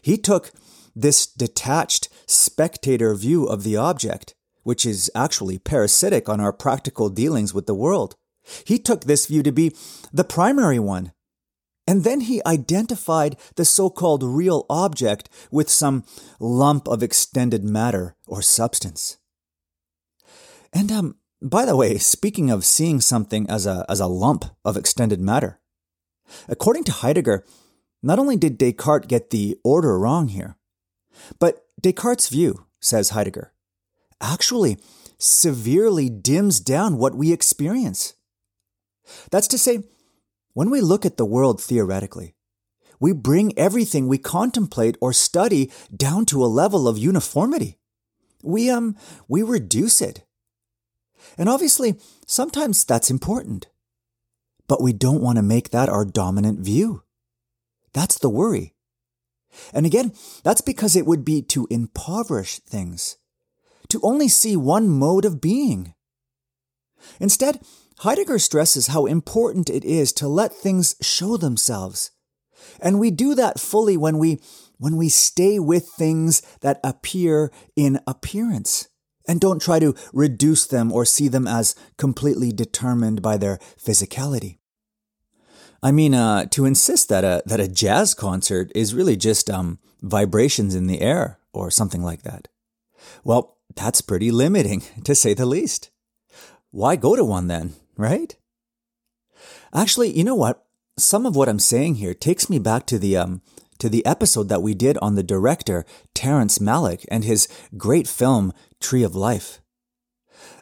He 0.00 0.16
took 0.16 0.52
this 0.94 1.26
detached 1.26 2.08
spectator 2.26 3.14
view 3.14 3.46
of 3.46 3.62
the 3.62 3.76
object, 3.76 4.34
which 4.62 4.86
is 4.86 5.10
actually 5.14 5.58
parasitic 5.58 6.28
on 6.28 6.40
our 6.40 6.52
practical 6.52 7.08
dealings 7.08 7.52
with 7.52 7.66
the 7.66 7.74
world. 7.74 8.16
He 8.64 8.78
took 8.78 9.04
this 9.04 9.26
view 9.26 9.42
to 9.42 9.52
be 9.52 9.74
the 10.12 10.24
primary 10.24 10.78
one, 10.78 11.12
and 11.86 12.04
then 12.04 12.22
he 12.22 12.42
identified 12.46 13.36
the 13.56 13.64
so 13.64 13.90
called 13.90 14.22
real 14.22 14.66
object 14.70 15.28
with 15.50 15.68
some 15.68 16.04
lump 16.38 16.88
of 16.88 17.02
extended 17.02 17.64
matter 17.64 18.16
or 18.26 18.42
substance. 18.42 19.18
And, 20.72 20.90
um, 20.90 21.16
by 21.40 21.64
the 21.64 21.76
way, 21.76 21.98
speaking 21.98 22.50
of 22.50 22.64
seeing 22.64 23.00
something 23.00 23.48
as 23.50 23.66
a, 23.66 23.84
as 23.88 24.00
a 24.00 24.06
lump 24.06 24.44
of 24.64 24.76
extended 24.76 25.20
matter, 25.20 25.60
according 26.48 26.84
to 26.84 26.92
Heidegger, 26.92 27.44
not 28.02 28.18
only 28.18 28.36
did 28.36 28.58
Descartes 28.58 29.06
get 29.06 29.30
the 29.30 29.58
order 29.64 29.98
wrong 29.98 30.28
here, 30.28 30.56
but 31.38 31.64
Descartes' 31.80 32.28
view, 32.28 32.66
says 32.80 33.10
Heidegger, 33.10 33.52
actually 34.20 34.78
severely 35.18 36.08
dims 36.08 36.60
down 36.60 36.98
what 36.98 37.14
we 37.14 37.32
experience. 37.32 38.14
That's 39.30 39.48
to 39.48 39.58
say, 39.58 39.84
when 40.54 40.70
we 40.70 40.80
look 40.80 41.06
at 41.06 41.16
the 41.16 41.24
world 41.24 41.60
theoretically, 41.60 42.34
we 43.00 43.12
bring 43.12 43.56
everything 43.58 44.06
we 44.06 44.18
contemplate 44.18 44.96
or 45.00 45.12
study 45.12 45.72
down 45.94 46.24
to 46.26 46.44
a 46.44 46.46
level 46.46 46.86
of 46.86 46.98
uniformity. 46.98 47.78
We, 48.42 48.70
um, 48.70 48.96
we 49.28 49.42
reduce 49.42 50.00
it. 50.00 50.24
And 51.36 51.48
obviously, 51.48 51.96
sometimes 52.26 52.84
that's 52.84 53.10
important. 53.10 53.68
But 54.68 54.82
we 54.82 54.92
don't 54.92 55.20
want 55.20 55.36
to 55.36 55.42
make 55.42 55.70
that 55.70 55.88
our 55.88 56.04
dominant 56.04 56.60
view. 56.60 57.02
That's 57.92 58.18
the 58.18 58.30
worry. 58.30 58.74
And 59.72 59.86
again, 59.86 60.12
that's 60.44 60.60
because 60.60 60.96
it 60.96 61.06
would 61.06 61.24
be 61.24 61.42
to 61.42 61.66
impoverish 61.70 62.58
things, 62.60 63.16
to 63.88 64.00
only 64.02 64.28
see 64.28 64.56
one 64.56 64.88
mode 64.88 65.24
of 65.24 65.40
being. 65.40 65.94
Instead, 67.20 67.60
Heidegger 67.98 68.38
stresses 68.38 68.88
how 68.88 69.06
important 69.06 69.70
it 69.70 69.84
is 69.84 70.12
to 70.14 70.28
let 70.28 70.52
things 70.52 70.96
show 71.00 71.36
themselves. 71.36 72.10
And 72.80 72.98
we 72.98 73.10
do 73.10 73.34
that 73.34 73.60
fully 73.60 73.96
when 73.96 74.18
we, 74.18 74.40
when 74.78 74.96
we 74.96 75.08
stay 75.08 75.58
with 75.58 75.88
things 75.88 76.42
that 76.60 76.80
appear 76.82 77.52
in 77.76 78.00
appearance 78.06 78.88
and 79.26 79.40
don't 79.40 79.62
try 79.62 79.78
to 79.78 79.94
reduce 80.12 80.66
them 80.66 80.92
or 80.92 81.04
see 81.04 81.28
them 81.28 81.46
as 81.46 81.76
completely 81.96 82.52
determined 82.52 83.22
by 83.22 83.36
their 83.36 83.58
physicality. 83.78 84.58
I 85.82 85.90
mean, 85.92 86.14
uh, 86.14 86.46
to 86.46 86.64
insist 86.64 87.08
that 87.08 87.24
a, 87.24 87.42
that 87.46 87.60
a 87.60 87.68
jazz 87.68 88.14
concert 88.14 88.70
is 88.74 88.94
really 88.94 89.16
just 89.16 89.50
um, 89.50 89.78
vibrations 90.00 90.74
in 90.74 90.86
the 90.86 91.00
air 91.00 91.38
or 91.52 91.70
something 91.70 92.02
like 92.02 92.22
that. 92.22 92.48
Well, 93.24 93.56
that's 93.74 94.00
pretty 94.00 94.30
limiting, 94.30 94.82
to 95.04 95.14
say 95.14 95.34
the 95.34 95.46
least. 95.46 95.90
Why 96.70 96.96
go 96.96 97.16
to 97.16 97.24
one 97.24 97.48
then? 97.48 97.74
right? 97.96 98.36
Actually, 99.74 100.16
you 100.16 100.24
know 100.24 100.34
what? 100.34 100.64
Some 100.98 101.24
of 101.24 101.34
what 101.36 101.48
I'm 101.48 101.58
saying 101.58 101.96
here 101.96 102.14
takes 102.14 102.50
me 102.50 102.58
back 102.58 102.86
to 102.86 102.98
the 102.98 103.16
um 103.16 103.40
to 103.78 103.88
the 103.88 104.04
episode 104.06 104.48
that 104.48 104.62
we 104.62 104.74
did 104.74 104.98
on 104.98 105.14
the 105.14 105.22
director 105.22 105.84
Terrence 106.14 106.58
Malick 106.58 107.04
and 107.10 107.24
his 107.24 107.48
great 107.76 108.06
film 108.06 108.52
Tree 108.80 109.02
of 109.02 109.16
Life. 109.16 109.60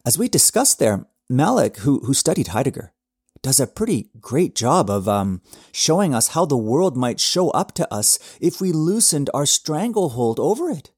As 0.06 0.16
we 0.16 0.28
discussed 0.28 0.78
there, 0.78 1.06
Malick, 1.30 1.78
who 1.78 2.00
who 2.00 2.14
studied 2.14 2.48
Heidegger, 2.48 2.92
does 3.42 3.58
a 3.58 3.66
pretty 3.66 4.10
great 4.20 4.54
job 4.54 4.90
of 4.90 5.08
um, 5.08 5.40
showing 5.72 6.14
us 6.14 6.28
how 6.28 6.44
the 6.44 6.56
world 6.56 6.96
might 6.96 7.20
show 7.20 7.50
up 7.50 7.72
to 7.72 7.92
us 7.92 8.18
if 8.40 8.60
we 8.60 8.72
loosened 8.72 9.30
our 9.32 9.46
stranglehold 9.46 10.38
over 10.38 10.70
it. 10.70 10.90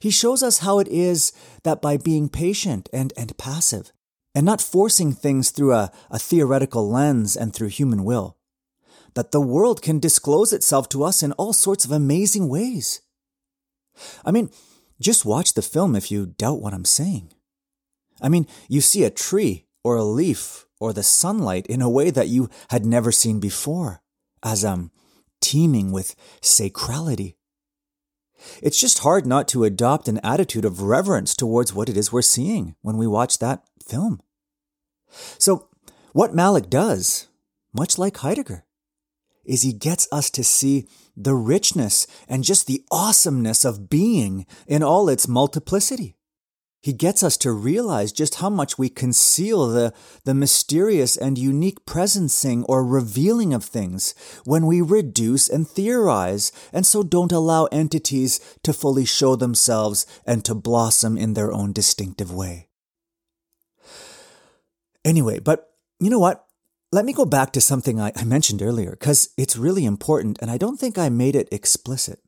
He 0.00 0.10
shows 0.10 0.42
us 0.42 0.58
how 0.58 0.78
it 0.78 0.88
is 0.88 1.32
that 1.62 1.80
by 1.80 1.96
being 1.96 2.28
patient 2.28 2.88
and, 2.92 3.12
and 3.16 3.36
passive, 3.36 3.92
and 4.34 4.44
not 4.44 4.60
forcing 4.60 5.12
things 5.12 5.50
through 5.50 5.72
a, 5.72 5.92
a 6.10 6.18
theoretical 6.18 6.90
lens 6.90 7.36
and 7.36 7.54
through 7.54 7.68
human 7.68 8.04
will. 8.04 8.36
That 9.14 9.32
the 9.32 9.40
world 9.40 9.80
can 9.82 9.98
disclose 9.98 10.52
itself 10.52 10.88
to 10.90 11.04
us 11.04 11.22
in 11.22 11.32
all 11.32 11.52
sorts 11.52 11.84
of 11.84 11.92
amazing 11.92 12.48
ways. 12.48 13.00
I 14.24 14.30
mean, 14.30 14.50
just 15.00 15.24
watch 15.24 15.54
the 15.54 15.62
film 15.62 15.94
if 15.94 16.10
you 16.10 16.26
doubt 16.26 16.60
what 16.60 16.74
I'm 16.74 16.84
saying. 16.84 17.32
I 18.20 18.28
mean, 18.28 18.46
you 18.68 18.80
see 18.80 19.04
a 19.04 19.10
tree 19.10 19.66
or 19.84 19.96
a 19.96 20.04
leaf 20.04 20.65
or 20.78 20.92
the 20.92 21.02
sunlight 21.02 21.66
in 21.66 21.82
a 21.82 21.90
way 21.90 22.10
that 22.10 22.28
you 22.28 22.48
had 22.70 22.84
never 22.84 23.12
seen 23.12 23.40
before, 23.40 24.02
as 24.42 24.64
um, 24.64 24.90
teeming 25.40 25.92
with 25.92 26.14
sacrality. 26.40 27.34
It's 28.62 28.78
just 28.80 28.98
hard 28.98 29.26
not 29.26 29.48
to 29.48 29.64
adopt 29.64 30.08
an 30.08 30.20
attitude 30.22 30.64
of 30.64 30.82
reverence 30.82 31.34
towards 31.34 31.72
what 31.72 31.88
it 31.88 31.96
is 31.96 32.12
we're 32.12 32.22
seeing 32.22 32.76
when 32.82 32.96
we 32.96 33.06
watch 33.06 33.38
that 33.38 33.64
film. 33.86 34.20
So, 35.38 35.68
what 36.12 36.34
Malick 36.34 36.68
does, 36.68 37.28
much 37.72 37.98
like 37.98 38.18
Heidegger, 38.18 38.64
is 39.44 39.62
he 39.62 39.72
gets 39.72 40.08
us 40.12 40.28
to 40.30 40.44
see 40.44 40.88
the 41.16 41.34
richness 41.34 42.06
and 42.28 42.44
just 42.44 42.66
the 42.66 42.84
awesomeness 42.90 43.64
of 43.64 43.88
being 43.88 44.46
in 44.66 44.82
all 44.82 45.08
its 45.08 45.28
multiplicity. 45.28 46.16
He 46.86 46.92
gets 46.92 47.24
us 47.24 47.36
to 47.38 47.50
realize 47.50 48.12
just 48.12 48.36
how 48.36 48.48
much 48.48 48.78
we 48.78 48.88
conceal 48.88 49.66
the, 49.66 49.92
the 50.22 50.34
mysterious 50.34 51.16
and 51.16 51.36
unique 51.36 51.84
presencing 51.84 52.64
or 52.68 52.86
revealing 52.86 53.52
of 53.52 53.64
things 53.64 54.14
when 54.44 54.66
we 54.66 54.80
reduce 54.80 55.48
and 55.48 55.66
theorize, 55.66 56.52
and 56.72 56.86
so 56.86 57.02
don't 57.02 57.32
allow 57.32 57.64
entities 57.72 58.38
to 58.62 58.72
fully 58.72 59.04
show 59.04 59.34
themselves 59.34 60.06
and 60.24 60.44
to 60.44 60.54
blossom 60.54 61.18
in 61.18 61.34
their 61.34 61.52
own 61.52 61.72
distinctive 61.72 62.32
way. 62.32 62.68
Anyway, 65.04 65.40
but 65.40 65.72
you 65.98 66.08
know 66.08 66.20
what? 66.20 66.46
Let 66.92 67.04
me 67.04 67.12
go 67.12 67.24
back 67.24 67.52
to 67.54 67.60
something 67.60 68.00
I, 68.00 68.12
I 68.14 68.22
mentioned 68.22 68.62
earlier, 68.62 68.92
because 68.92 69.30
it's 69.36 69.56
really 69.56 69.84
important, 69.84 70.38
and 70.40 70.52
I 70.52 70.56
don't 70.56 70.78
think 70.78 70.98
I 70.98 71.08
made 71.08 71.34
it 71.34 71.48
explicit. 71.50 72.20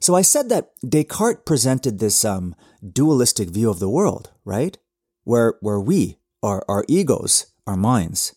So 0.00 0.14
I 0.14 0.22
said 0.22 0.48
that 0.48 0.70
Descartes 0.86 1.44
presented 1.44 1.98
this 1.98 2.24
um, 2.24 2.54
dualistic 2.86 3.50
view 3.50 3.70
of 3.70 3.78
the 3.78 3.88
world, 3.88 4.30
right? 4.44 4.76
Where, 5.24 5.54
where 5.60 5.80
we, 5.80 6.18
our, 6.42 6.64
our 6.68 6.84
egos, 6.88 7.46
our 7.66 7.76
minds, 7.76 8.34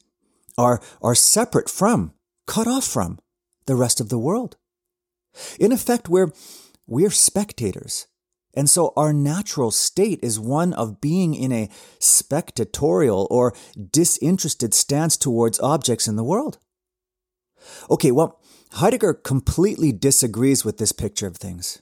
are, 0.57 0.81
are 1.01 1.15
separate 1.15 1.69
from, 1.69 2.13
cut 2.47 2.67
off 2.67 2.85
from 2.85 3.19
the 3.65 3.75
rest 3.75 4.01
of 4.01 4.09
the 4.09 4.19
world. 4.19 4.57
In 5.59 5.71
effect, 5.71 6.09
we're, 6.09 6.33
we're 6.87 7.11
spectators. 7.11 8.07
And 8.55 8.69
so 8.69 8.93
our 8.97 9.13
natural 9.13 9.71
state 9.71 10.19
is 10.23 10.39
one 10.39 10.73
of 10.73 10.99
being 10.99 11.35
in 11.35 11.51
a 11.51 11.69
spectatorial 11.99 13.27
or 13.29 13.53
disinterested 13.91 14.73
stance 14.73 15.15
towards 15.17 15.59
objects 15.59 16.07
in 16.07 16.15
the 16.15 16.23
world. 16.23 16.57
Okay, 17.89 18.11
well, 18.11 18.38
Heidegger 18.73 19.13
completely 19.13 19.91
disagrees 19.91 20.63
with 20.63 20.77
this 20.77 20.91
picture 20.91 21.27
of 21.27 21.37
things. 21.37 21.81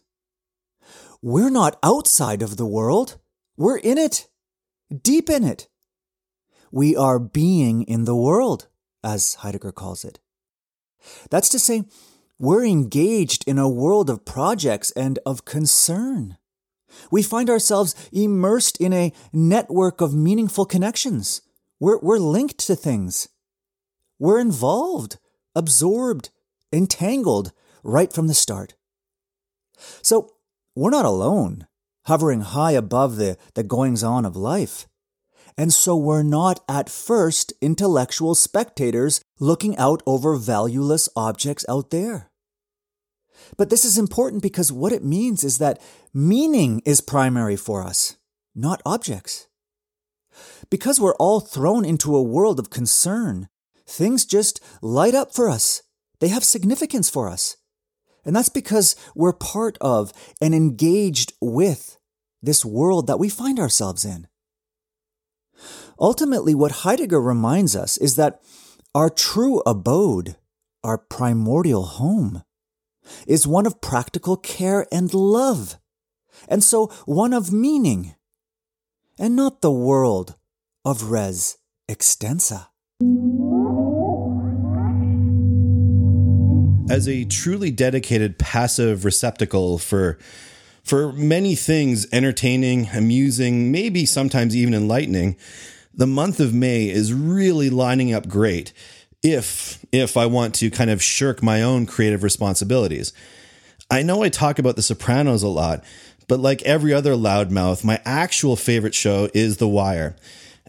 We're 1.22 1.50
not 1.50 1.78
outside 1.84 2.42
of 2.42 2.58
the 2.58 2.66
world. 2.66 3.18
We're 3.58 3.78
in 3.78 3.98
it, 3.98 4.28
deep 5.02 5.30
in 5.30 5.44
it. 5.44 5.68
We 6.72 6.96
are 6.96 7.20
being 7.20 7.84
in 7.84 8.06
the 8.06 8.16
world, 8.16 8.68
as 9.04 9.36
Heidegger 9.36 9.72
calls 9.72 10.06
it. 10.06 10.20
That's 11.30 11.50
to 11.50 11.60
say, 11.60 11.86
we're 12.40 12.66
engaged 12.66 13.48
in 13.48 13.58
a 13.58 13.70
world 13.70 14.10
of 14.10 14.26
projects 14.26 14.92
and 14.92 15.18
of 15.26 15.46
concern. 15.46 16.38
We 17.12 17.24
find 17.24 17.50
ourselves 17.50 17.96
immersed 18.12 18.80
in 18.80 18.94
a 18.94 19.12
network 19.34 20.02
of 20.02 20.14
meaningful 20.14 20.66
connections. 20.66 21.42
We're, 21.80 22.00
we're 22.00 22.20
linked 22.20 22.60
to 22.60 22.76
things. 22.76 23.30
We're 24.20 24.40
involved, 24.40 25.18
absorbed, 25.56 26.30
entangled 26.72 27.52
right 27.84 28.12
from 28.12 28.28
the 28.28 28.34
start. 28.34 28.76
So 30.02 30.32
we're 30.76 30.92
not 30.92 31.06
alone, 31.06 31.68
hovering 32.06 32.42
high 32.42 32.72
above 32.72 33.18
the, 33.18 33.38
the 33.54 33.64
goings 33.64 34.04
on 34.04 34.26
of 34.26 34.36
life. 34.36 34.88
And 35.58 35.74
so 35.74 35.96
we're 35.96 36.24
not 36.24 36.64
at 36.70 36.90
first 36.90 37.52
intellectual 37.62 38.36
spectators 38.36 39.22
looking 39.40 39.76
out 39.78 40.04
over 40.06 40.36
valueless 40.36 41.10
objects 41.16 41.66
out 41.68 41.90
there. 41.90 42.30
But 43.58 43.70
this 43.70 43.86
is 43.86 43.98
important 43.98 44.44
because 44.44 44.72
what 44.72 44.92
it 44.92 45.04
means 45.04 45.44
is 45.44 45.58
that 45.58 45.82
meaning 46.14 46.82
is 46.86 47.02
primary 47.02 47.56
for 47.56 47.84
us, 47.84 48.18
not 48.54 48.82
objects. 48.86 49.48
Because 50.70 51.00
we're 51.00 51.16
all 51.16 51.40
thrown 51.40 51.86
into 51.86 52.16
a 52.16 52.22
world 52.22 52.60
of 52.60 52.70
concern, 52.70 53.48
things 53.88 54.26
just 54.26 54.60
light 54.82 55.16
up 55.16 55.34
for 55.34 55.50
us 55.50 55.82
they 56.20 56.30
have 56.30 56.44
significance 56.44 57.10
for 57.10 57.30
us. 57.30 57.58
And 58.26 58.36
that's 58.36 58.50
because 58.50 58.96
we're 59.16 59.34
part 59.34 59.78
of 59.80 60.12
and 60.42 60.54
engaged 60.54 61.34
with 61.42 61.98
this 62.42 62.66
world 62.66 63.08
that 63.08 63.20
we 63.20 63.30
find 63.30 63.60
ourselves 63.60 64.04
in. 64.04 64.28
Ultimately, 66.00 66.54
what 66.54 66.84
Heidegger 66.84 67.22
reminds 67.22 67.76
us 67.76 67.98
is 67.98 68.16
that 68.16 68.42
our 68.94 69.10
true 69.10 69.62
abode, 69.66 70.36
our 70.84 70.98
primordial 70.98 71.84
home, 71.84 72.44
is 73.26 73.48
one 73.48 73.66
of 73.66 73.82
practical 73.82 74.38
care 74.38 74.86
and 74.92 75.14
love, 75.14 75.78
and 76.48 76.64
so 76.64 76.88
one 77.06 77.34
of 77.34 77.52
meaning, 77.52 78.16
and 79.18 79.36
not 79.36 79.62
the 79.62 79.72
world 79.72 80.36
of 80.86 81.10
res 81.10 81.58
extensa. 81.90 82.68
As 86.90 87.08
a 87.08 87.26
truly 87.26 87.72
dedicated 87.72 88.40
passive 88.40 89.06
receptacle 89.06 89.78
for 89.78 90.18
for 90.84 91.12
many 91.12 91.54
things 91.54 92.08
entertaining, 92.14 92.88
amusing, 92.94 93.72
maybe 93.74 94.06
sometimes 94.06 94.56
even 94.56 94.74
enlightening, 94.74 95.36
the 95.94 96.08
month 96.08 96.40
of 96.40 96.54
May 96.54 96.88
is 96.88 97.14
really 97.14 97.70
lining 97.70 98.14
up 98.14 98.30
great 98.30 98.72
if 99.22 99.86
if 99.92 100.16
I 100.16 100.28
want 100.28 100.56
to 100.56 100.70
kind 100.70 100.90
of 100.90 101.04
shirk 101.04 101.44
my 101.44 101.62
own 101.62 101.86
creative 101.86 102.24
responsibilities. 102.24 103.12
I 103.92 104.02
know 104.02 104.24
I 104.24 104.30
talk 104.30 104.60
about 104.60 104.76
the 104.76 104.82
Sopranos 104.82 105.44
a 105.44 105.48
lot, 105.48 105.84
but 106.28 106.40
like 106.40 106.62
every 106.64 106.94
other 106.94 107.14
loudmouth, 107.14 107.84
my 107.84 108.00
actual 108.06 108.56
favorite 108.56 108.96
show 108.96 109.30
is 109.34 109.58
The 109.58 109.68
Wire. 109.68 110.16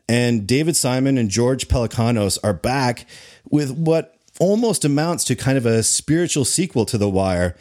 And 0.09 0.47
David 0.47 0.75
Simon 0.75 1.19
and 1.19 1.29
George 1.29 1.69
Pelecanos 1.69 2.39
are 2.43 2.55
back 2.55 3.07
with 3.51 3.71
what 3.71 4.18
almost 4.41 4.85
amounts 4.85 5.25
to 5.25 5.37
kind 5.37 5.59
of 5.59 5.67
a 5.67 5.83
spiritual 5.83 6.45
sequel 6.45 6.85
to 6.87 6.99
The 6.99 7.09
Wire, 7.09 7.57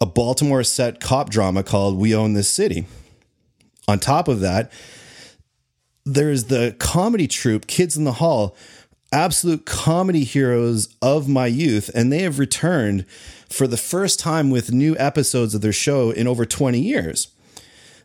a 0.00 0.06
Baltimore 0.06 0.64
set 0.64 1.00
cop 1.00 1.30
drama 1.30 1.62
called 1.62 1.98
We 1.98 2.14
Own 2.14 2.34
This 2.34 2.48
City. 2.48 2.86
On 3.88 3.98
top 3.98 4.28
of 4.28 4.40
that, 4.40 4.72
there's 6.04 6.44
the 6.44 6.74
comedy 6.78 7.26
troupe 7.26 7.66
Kids 7.66 7.96
in 7.96 8.04
the 8.04 8.12
Hall, 8.12 8.56
absolute 9.12 9.66
comedy 9.66 10.24
heroes 10.24 10.94
of 11.02 11.28
my 11.28 11.46
youth, 11.46 11.90
and 11.94 12.12
they 12.12 12.22
have 12.22 12.38
returned 12.38 13.06
for 13.48 13.66
the 13.66 13.76
first 13.76 14.20
time 14.20 14.50
with 14.50 14.72
new 14.72 14.96
episodes 14.98 15.54
of 15.54 15.60
their 15.60 15.72
show 15.72 16.10
in 16.10 16.26
over 16.26 16.44
20 16.44 16.78
years. 16.78 17.28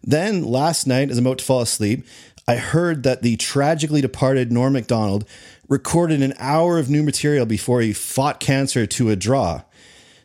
Then 0.04 0.44
last 0.44 0.86
night, 0.86 1.10
as 1.10 1.18
I'm 1.18 1.26
about 1.26 1.40
to 1.40 1.46
fall 1.46 1.62
asleep, 1.62 2.06
I 2.48 2.58
heard 2.58 3.04
that 3.04 3.22
the 3.22 3.38
tragically 3.38 4.02
departed 4.02 4.52
Norm 4.52 4.74
Macdonald 4.74 5.26
recorded 5.68 6.22
an 6.22 6.34
hour 6.38 6.78
of 6.78 6.90
new 6.90 7.02
material 7.02 7.46
before 7.46 7.82
he 7.82 7.92
fought 7.92 8.40
cancer 8.40 8.86
to 8.86 9.10
a 9.10 9.16
draw. 9.16 9.64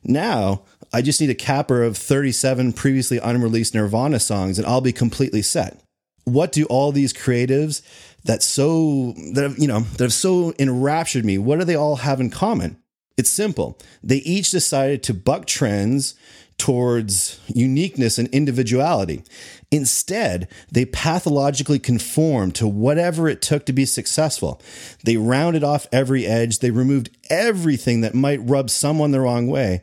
Now, 0.05 0.63
I 0.93 1.03
just 1.03 1.21
need 1.21 1.31
a 1.31 1.35
capper 1.35 1.83
of 1.83 1.97
37 1.97 2.75
previously 2.75 3.19
unreleased 3.19 3.75
Nirvana 3.75 4.21
songs 4.21 4.59
and 4.59 4.67
I'll 4.67 4.81
be 4.81 4.93
completely 4.93 5.43
set. 5.43 5.81
What 6.25 6.53
do 6.53 6.65
all 6.67 6.93
these 6.93 7.13
creatives 7.13 7.83
that 8.25 8.43
so 8.43 9.15
that 9.33 9.43
have, 9.43 9.59
you 9.59 9.67
know, 9.67 9.81
that 9.81 10.05
have 10.05 10.13
so 10.13 10.53
enraptured 10.59 11.25
me, 11.25 11.39
what 11.39 11.59
do 11.59 11.65
they 11.65 11.75
all 11.75 11.97
have 11.97 12.21
in 12.21 12.29
common? 12.29 12.77
It's 13.17 13.31
simple. 13.31 13.79
They 14.03 14.17
each 14.17 14.51
decided 14.51 15.03
to 15.05 15.15
buck 15.15 15.47
trends 15.47 16.15
towards 16.61 17.41
uniqueness 17.49 18.19
and 18.19 18.29
individuality. 18.29 19.25
Instead, 19.71 20.47
they 20.71 20.85
pathologically 20.85 21.79
conformed 21.79 22.55
to 22.55 22.69
whatever 22.69 23.31
it 23.31 23.41
took 23.41 23.65
to 23.65 23.73
be 23.73 23.87
successful. 23.87 24.61
They 25.03 25.17
rounded 25.17 25.65
off 25.65 25.87
every 25.91 26.27
edge, 26.27 26.59
they 26.59 26.71
removed 26.71 27.17
everything 27.31 28.03
that 28.03 28.15
might 28.15 28.47
rub 28.47 28.69
someone 28.69 29.11
the 29.11 29.21
wrong 29.21 29.47
way, 29.47 29.81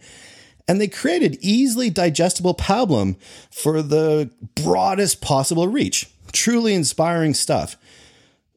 and 0.68 0.80
they 0.80 0.88
created 0.88 1.40
easily 1.42 1.90
digestible 1.90 2.54
pablum 2.54 3.16
for 3.50 3.82
the 3.82 4.30
broadest 4.54 5.20
possible 5.20 5.68
reach. 5.68 6.08
Truly 6.32 6.76
inspiring 6.76 7.34
stuff. 7.34 7.76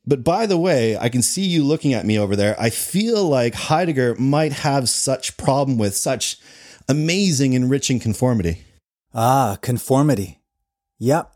But 0.07 0.23
by 0.23 0.45
the 0.45 0.59
way, 0.59 0.99
I 0.99 1.09
can 1.09 1.23
see 1.23 1.47
you 1.47 1.65
looking 1.65 1.95
at 1.95 2.05
me 2.05 2.19
over 2.19 2.37
there. 2.37 2.55
I 2.61 2.69
feel 2.69 3.27
like 3.27 3.55
Heidegger 3.55 4.15
might 4.17 4.53
have 4.53 4.91
such 4.91 5.39
problem 5.39 5.79
with 5.79 5.97
such 5.97 6.39
amazing, 6.91 7.53
enriching 7.53 8.01
conformity. 8.01 8.65
Ah, 9.15 9.57
conformity. 9.63 10.41
Yep. 10.99 11.33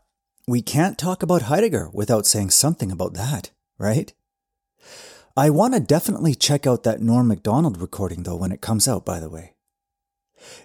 We 0.47 0.61
can't 0.61 0.97
talk 0.97 1.23
about 1.23 1.43
Heidegger 1.43 1.89
without 1.93 2.25
saying 2.25 2.49
something 2.49 2.91
about 2.91 3.13
that, 3.13 3.51
right? 3.79 4.13
I 5.37 5.49
want 5.49 5.73
to 5.73 5.79
definitely 5.79 6.35
check 6.35 6.67
out 6.67 6.83
that 6.83 7.01
Norm 7.01 7.27
Macdonald 7.27 7.81
recording 7.81 8.23
though 8.23 8.35
when 8.35 8.51
it 8.51 8.61
comes 8.61 8.87
out, 8.87 9.05
by 9.05 9.19
the 9.19 9.29
way. 9.29 9.53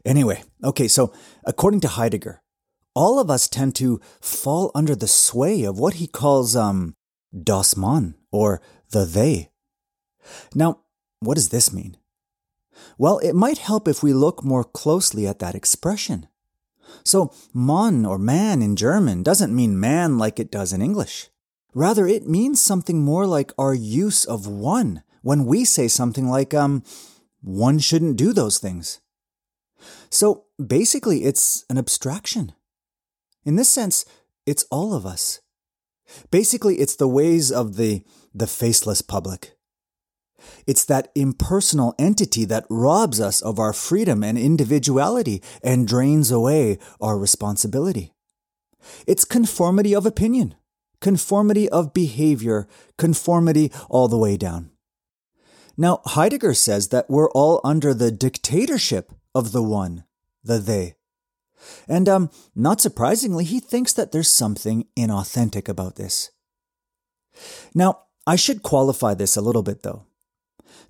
Anyway, 0.05 0.43
okay, 0.63 0.89
so 0.89 1.13
according 1.45 1.81
to 1.81 1.89
Heidegger, 1.89 2.43
all 2.95 3.21
of 3.21 3.31
us 3.31 3.49
tend 3.49 3.77
to 3.77 4.01
fall 4.21 4.73
under 4.75 4.97
the 4.97 5.09
sway 5.09 5.63
of 5.63 5.79
what 5.79 5.95
he 5.95 6.07
calls, 6.09 6.57
um, 6.57 6.97
das 7.33 7.77
Man, 7.77 8.17
or 8.33 8.61
the 8.91 9.05
they. 9.05 9.51
Now, 10.55 10.81
what 11.21 11.37
does 11.37 11.51
this 11.51 11.73
mean? 11.73 11.97
Well, 12.99 13.19
it 13.19 13.35
might 13.35 13.59
help 13.59 13.89
if 13.89 14.03
we 14.03 14.13
look 14.13 14.45
more 14.45 14.65
closely 14.65 15.27
at 15.27 15.39
that 15.39 15.55
expression. 15.55 16.27
So, 17.05 17.33
Mann 17.55 18.05
or 18.05 18.19
man 18.19 18.63
in 18.63 18.77
German 18.77 19.23
doesn't 19.23 19.55
mean 19.55 19.79
man 19.79 20.19
like 20.19 20.39
it 20.39 20.51
does 20.51 20.73
in 20.73 20.83
English. 20.83 21.29
Rather, 21.73 22.07
it 22.07 22.29
means 22.29 22.61
something 22.61 23.01
more 23.01 23.27
like 23.27 23.53
our 23.57 23.75
use 23.75 24.25
of 24.25 24.47
one 24.47 25.03
when 25.23 25.47
we 25.47 25.65
say 25.65 25.87
something 25.87 26.29
like, 26.29 26.53
um, 26.53 26.83
one 27.41 27.79
shouldn't 27.79 28.17
do 28.17 28.33
those 28.33 28.59
things. 28.59 29.01
So, 30.11 30.47
basically, 30.65 31.25
it's 31.25 31.65
an 31.71 31.79
abstraction. 31.79 32.53
In 33.45 33.57
this 33.57 33.71
sense, 33.71 34.05
it's 34.47 34.67
all 34.71 34.95
of 34.95 35.07
us, 35.07 35.41
Basically, 36.31 36.77
it's 36.77 36.97
the 36.97 37.09
ways 37.09 37.51
of 37.51 37.77
the, 37.77 38.05
the 38.35 38.47
faceless 38.47 39.03
public. 39.03 39.57
It's 40.67 40.85
that 40.85 41.11
impersonal 41.15 41.95
entity 41.99 42.45
that 42.47 42.67
robs 42.69 43.21
us 43.21 43.43
of 43.43 43.59
our 43.59 43.73
freedom 43.73 44.23
and 44.23 44.39
individuality 44.39 45.43
and 45.63 45.87
drains 45.87 46.31
away 46.31 46.79
our 47.01 47.19
responsibility. 47.19 48.13
It's 49.07 49.25
conformity 49.25 49.95
of 49.95 50.07
opinion, 50.07 50.55
conformity 51.01 51.69
of 51.69 51.93
behavior, 51.93 52.69
conformity 52.97 53.73
all 53.89 54.09
the 54.09 54.19
way 54.19 54.37
down. 54.37 54.71
Now, 55.77 56.01
Heidegger 56.05 56.55
says 56.55 56.89
that 56.89 57.09
we're 57.09 57.31
all 57.31 57.61
under 57.65 57.95
the 57.95 58.11
dictatorship 58.11 59.13
of 59.35 59.53
the 59.53 59.63
one, 59.63 60.05
the 60.43 60.59
they. 60.59 60.97
And 61.89 62.09
um, 62.09 62.31
not 62.55 62.81
surprisingly, 62.81 63.45
he 63.45 63.61
thinks 63.61 63.93
that 63.95 64.13
there's 64.13 64.31
something 64.31 64.87
inauthentic 64.97 65.69
about 65.69 65.97
this. 65.97 66.31
Now, 67.75 68.05
I 68.27 68.37
should 68.37 68.63
qualify 68.63 69.15
this 69.15 69.37
a 69.37 69.41
little 69.41 69.63
bit 69.63 69.83
though. 69.83 70.07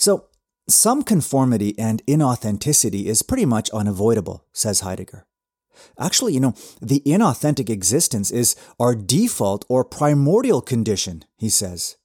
So, 0.01 0.29
some 0.67 1.03
conformity 1.03 1.79
and 1.79 2.03
inauthenticity 2.07 3.05
is 3.05 3.21
pretty 3.23 3.45
much 3.45 3.69
unavoidable, 3.71 4.47
says 4.51 4.81
Heidegger. 4.81 5.27
Actually, 5.99 6.33
you 6.33 6.41
know, 6.41 6.55
the 6.81 7.03
inauthentic 7.05 7.69
existence 7.69 8.31
is 8.31 8.57
our 8.79 8.95
default 8.95 9.67
or 9.69 9.85
primordial 9.85 10.63
condition, 10.63 11.25
he 11.37 11.51
says. 11.51 11.97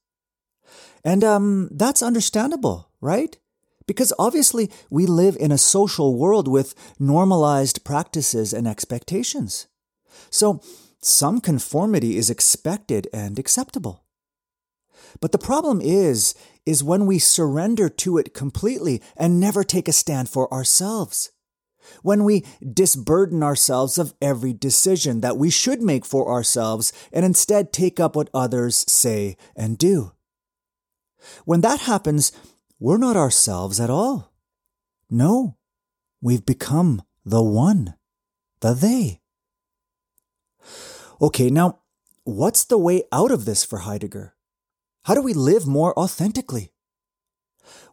And 1.05 1.23
um, 1.23 1.69
that's 1.71 2.03
understandable, 2.03 2.89
right? 2.99 3.37
Because 3.87 4.11
obviously 4.19 4.69
we 4.89 5.05
live 5.05 5.37
in 5.39 5.53
a 5.53 5.57
social 5.57 6.17
world 6.17 6.49
with 6.49 6.75
normalized 6.99 7.85
practices 7.85 8.51
and 8.51 8.67
expectations. 8.67 9.67
So 10.29 10.61
some 11.01 11.39
conformity 11.39 12.17
is 12.17 12.29
expected 12.29 13.07
and 13.13 13.39
acceptable. 13.39 14.04
But 15.21 15.31
the 15.31 15.37
problem 15.37 15.81
is, 15.81 16.35
is 16.65 16.83
when 16.83 17.05
we 17.05 17.19
surrender 17.19 17.89
to 17.89 18.17
it 18.17 18.33
completely 18.33 19.01
and 19.15 19.39
never 19.39 19.63
take 19.63 19.87
a 19.87 19.93
stand 19.93 20.29
for 20.29 20.51
ourselves. 20.53 21.31
When 22.01 22.23
we 22.23 22.45
disburden 22.73 23.43
ourselves 23.43 23.97
of 23.97 24.13
every 24.21 24.53
decision 24.53 25.21
that 25.21 25.37
we 25.37 25.49
should 25.49 25.81
make 25.81 26.05
for 26.05 26.31
ourselves 26.31 26.91
and 27.13 27.23
instead 27.23 27.71
take 27.71 27.99
up 27.99 28.15
what 28.15 28.29
others 28.33 28.85
say 28.91 29.37
and 29.55 29.77
do. 29.77 30.13
When 31.45 31.61
that 31.61 31.81
happens, 31.81 32.31
we're 32.79 32.97
not 32.97 33.15
ourselves 33.15 33.79
at 33.79 33.89
all. 33.89 34.33
No, 35.09 35.57
we've 36.21 36.45
become 36.45 37.03
the 37.23 37.43
one, 37.43 37.95
the 38.61 38.73
they. 38.73 39.21
Okay, 41.21 41.49
now, 41.49 41.79
what's 42.23 42.63
the 42.65 42.77
way 42.77 43.03
out 43.11 43.31
of 43.31 43.45
this 43.45 43.63
for 43.63 43.79
Heidegger? 43.79 44.34
How 45.05 45.15
do 45.15 45.21
we 45.21 45.33
live 45.33 45.65
more 45.65 45.97
authentically? 45.97 46.73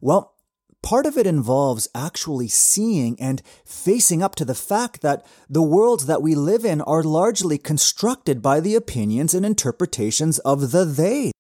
Well, 0.01 0.35
part 0.83 1.07
of 1.07 1.17
it 1.17 1.27
involves 1.27 1.89
actually 1.95 2.49
seeing 2.49 3.19
and 3.21 3.43
facing 3.65 4.23
up 4.23 4.35
to 4.37 4.45
the 4.45 4.55
fact 4.55 5.01
that 5.03 5.25
the 5.49 5.63
worlds 5.63 6.07
that 6.07 6.23
we 6.23 6.35
live 6.35 6.65
in 6.65 6.81
are 6.83 7.03
largely 7.03 7.59
constructed 7.59 8.43
by 8.43 8.61
the 8.61 8.75
opinions 8.75 9.35
and 9.35 9.47
interpretations 9.47 10.39
of 10.41 10.73
the 10.73 10.85
they 10.85 11.33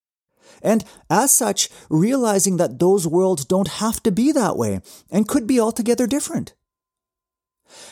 and 0.62 0.85
as 1.11 1.32
such, 1.32 1.68
realizing 1.90 2.56
that 2.56 2.78
those 2.78 3.06
worlds 3.06 3.44
don't 3.44 3.68
have 3.68 4.02
to 4.04 4.12
be 4.12 4.32
that 4.32 4.56
way 4.56 4.80
and 5.11 5.28
could 5.28 5.46
be 5.46 5.61
altogether 5.61 6.06
different. 6.06 6.54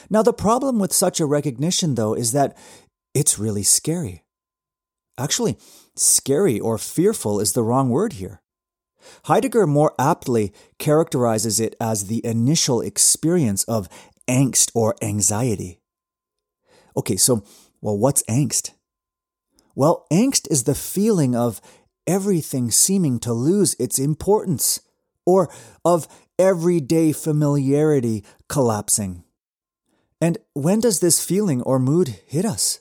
Now, 0.08 0.22
the 0.22 0.32
problem 0.32 0.78
with 0.78 0.92
such 0.92 1.20
a 1.20 1.26
recognition, 1.26 1.94
though, 1.94 2.14
is 2.14 2.32
that 2.32 2.56
it's 3.14 3.38
really 3.38 3.62
scary. 3.62 4.24
Actually, 5.18 5.58
scary 5.96 6.58
or 6.58 6.78
fearful 6.78 7.40
is 7.40 7.52
the 7.52 7.62
wrong 7.62 7.90
word 7.90 8.14
here. 8.14 8.40
Heidegger 9.24 9.66
more 9.66 9.94
aptly 9.98 10.52
characterizes 10.78 11.60
it 11.60 11.74
as 11.80 12.06
the 12.06 12.24
initial 12.24 12.80
experience 12.80 13.64
of 13.64 13.88
angst 14.28 14.70
or 14.74 14.94
anxiety. 15.02 15.80
Okay, 16.96 17.16
so, 17.16 17.44
well, 17.80 17.96
what's 17.96 18.22
angst? 18.24 18.72
Well, 19.74 20.06
angst 20.12 20.50
is 20.50 20.64
the 20.64 20.74
feeling 20.74 21.34
of 21.34 21.60
everything 22.06 22.70
seeming 22.70 23.18
to 23.20 23.32
lose 23.32 23.74
its 23.78 23.98
importance, 23.98 24.80
or 25.24 25.48
of 25.84 26.08
everyday 26.38 27.12
familiarity 27.12 28.24
collapsing. 28.48 29.22
And 30.20 30.38
when 30.54 30.80
does 30.80 31.00
this 31.00 31.24
feeling 31.24 31.62
or 31.62 31.78
mood 31.78 32.20
hit 32.26 32.44
us? 32.44 32.80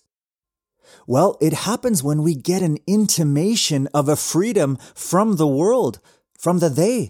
Well, 1.10 1.40
it 1.42 1.54
happens 1.54 2.04
when 2.04 2.22
we 2.22 2.36
get 2.36 2.62
an 2.62 2.78
intimation 2.86 3.88
of 3.96 4.08
a 4.08 4.16
freedom 4.16 4.78
from 4.94 5.38
the 5.38 5.48
world, 5.48 6.00
from 6.38 6.60
the 6.60 6.70
they, 6.70 7.10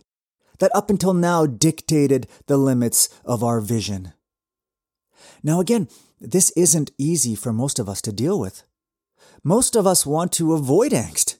that 0.60 0.74
up 0.74 0.90
until 0.90 1.14
now 1.14 1.46
dictated 1.46 2.26
the 2.48 2.56
limits 2.56 3.10
of 3.26 3.44
our 3.44 3.60
vision. 3.60 4.14
Now, 5.44 5.60
again, 5.60 5.90
this 6.22 6.52
isn't 6.52 6.92
easy 6.98 7.36
for 7.36 7.52
most 7.52 7.78
of 7.78 7.90
us 7.90 8.02
to 8.04 8.14
deal 8.14 8.40
with. 8.40 8.64
Most 9.44 9.76
of 9.76 9.86
us 9.86 10.06
want 10.06 10.32
to 10.32 10.54
avoid 10.54 10.94
angst. 10.94 11.36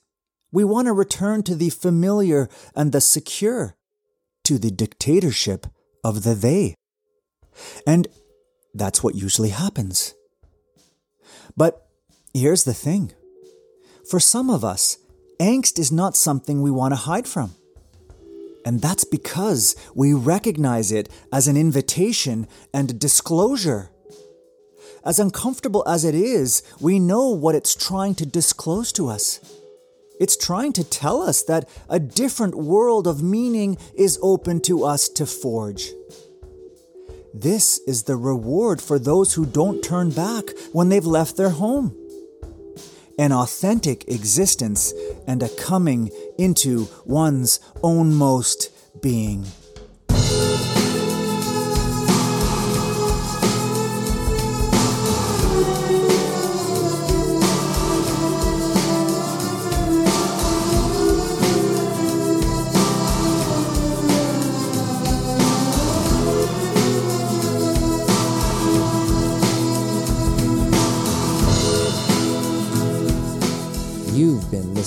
We 0.52 0.66
want 0.66 0.88
to 0.88 0.92
return 0.94 1.44
to 1.44 1.56
the 1.56 1.70
familiar 1.70 2.50
and 2.76 2.92
the 2.92 3.00
secure, 3.00 3.78
to 4.44 4.58
the 4.58 4.70
dictatorship 4.70 5.66
of 6.04 6.24
the 6.24 6.36
they. 6.36 6.76
And 7.88 8.10
that's 8.74 9.02
what 9.02 9.16
usually 9.16 9.52
happens. 9.52 10.14
But 11.56 11.86
here's 12.34 12.64
the 12.64 12.74
thing 12.74 13.14
for 14.10 14.20
some 14.20 14.50
of 14.50 14.64
us, 14.66 14.98
angst 15.40 15.78
is 15.78 15.92
not 15.92 16.18
something 16.18 16.62
we 16.62 16.72
want 16.72 16.94
to 16.94 16.96
hide 16.96 17.28
from. 17.28 17.54
And 18.66 18.82
that's 18.82 19.04
because 19.04 19.76
we 19.96 20.14
recognize 20.14 20.92
it 20.92 21.10
as 21.32 21.48
an 21.48 21.56
invitation 21.56 22.48
and 22.74 22.90
a 22.90 22.94
disclosure. 22.94 23.92
As 25.06 25.20
uncomfortable 25.20 25.84
as 25.88 26.04
it 26.04 26.16
is, 26.16 26.64
we 26.82 27.00
know 27.00 27.30
what 27.30 27.56
it's 27.56 27.76
trying 27.76 28.16
to 28.16 28.26
disclose 28.26 28.92
to 28.94 29.08
us. 29.08 29.40
It's 30.20 30.36
trying 30.36 30.74
to 30.74 30.84
tell 30.84 31.22
us 31.22 31.44
that 31.44 31.70
a 31.88 32.00
different 32.00 32.56
world 32.56 33.08
of 33.08 33.24
meaning 33.24 33.78
is 33.96 34.20
open 34.22 34.60
to 34.62 34.84
us 34.84 35.08
to 35.10 35.26
forge. 35.26 35.92
This 37.34 37.80
is 37.88 38.04
the 38.04 38.18
reward 38.18 38.82
for 38.82 39.00
those 39.00 39.36
who 39.36 39.46
don't 39.46 39.82
turn 39.84 40.10
back 40.10 40.50
when 40.74 40.90
they've 40.90 41.06
left 41.06 41.38
their 41.38 41.52
home. 41.52 41.96
An 43.20 43.34
authentic 43.34 44.08
existence 44.08 44.94
and 45.28 45.44
a 45.44 45.50
coming 45.50 46.10
into 46.38 46.88
one's 47.06 47.60
own 47.84 48.14
most 48.16 48.70
being. 49.02 49.46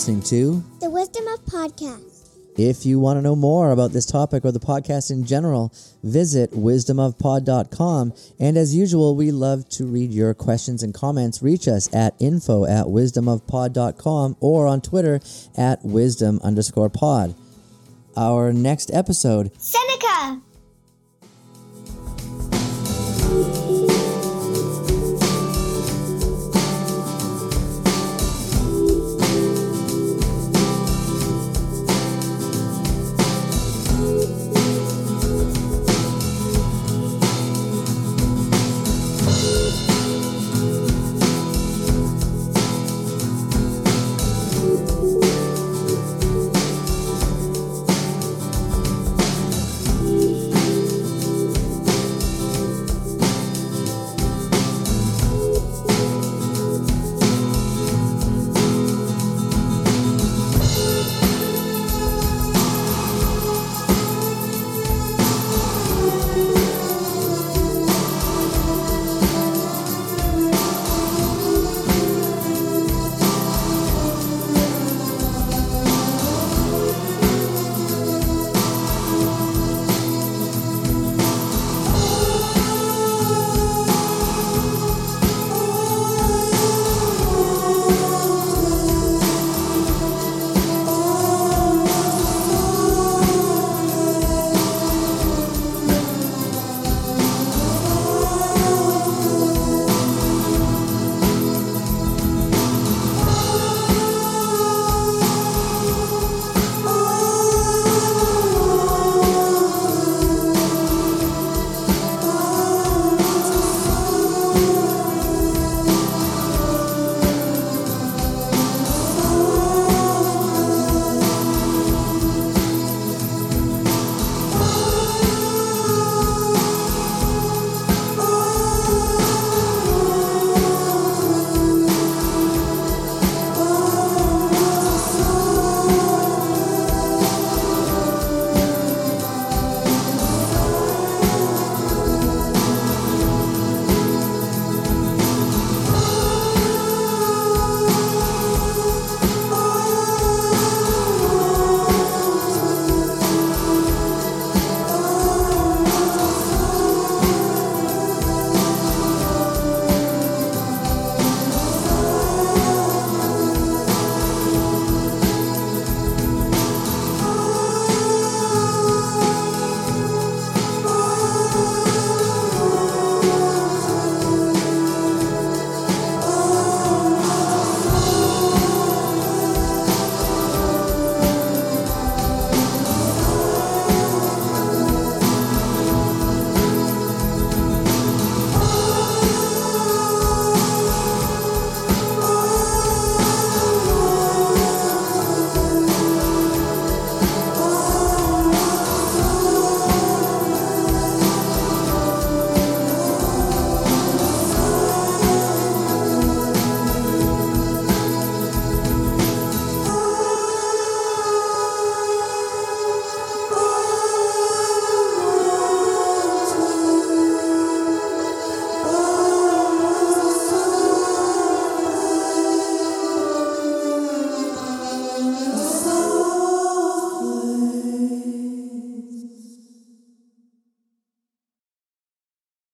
Listening 0.03 0.21
to 0.21 0.65
The 0.81 0.91
Wisdom 0.91 1.29
of 1.29 1.45
Podcast. 1.45 2.29
If 2.59 2.85
you 2.85 2.99
want 2.99 3.19
to 3.19 3.23
know 3.23 3.37
more 3.37 3.71
about 3.71 3.93
this 3.93 4.05
topic 4.05 4.45
or 4.45 4.51
the 4.51 4.59
podcast 4.59 5.13
in 5.13 5.25
general, 5.25 5.73
visit 6.03 6.51
wisdomofpod.com. 6.51 8.13
And 8.41 8.57
as 8.57 8.75
usual, 8.75 9.15
we 9.15 9.31
love 9.31 9.69
to 9.69 9.87
read 9.87 10.11
your 10.11 10.35
questions 10.35 10.83
and 10.83 10.93
comments. 10.93 11.41
Reach 11.41 11.69
us 11.69 11.89
at 11.95 12.17
info 12.19 12.65
at 12.65 12.87
wisdomofpod.com 12.87 14.39
or 14.41 14.67
on 14.67 14.81
Twitter 14.81 15.21
at 15.57 15.85
wisdom 15.85 16.41
underscore 16.43 16.91
pod. 16.91 17.37
Our 18.17 18.53
next 18.53 18.93
episode 18.93 19.53
Seneca! 19.57 20.43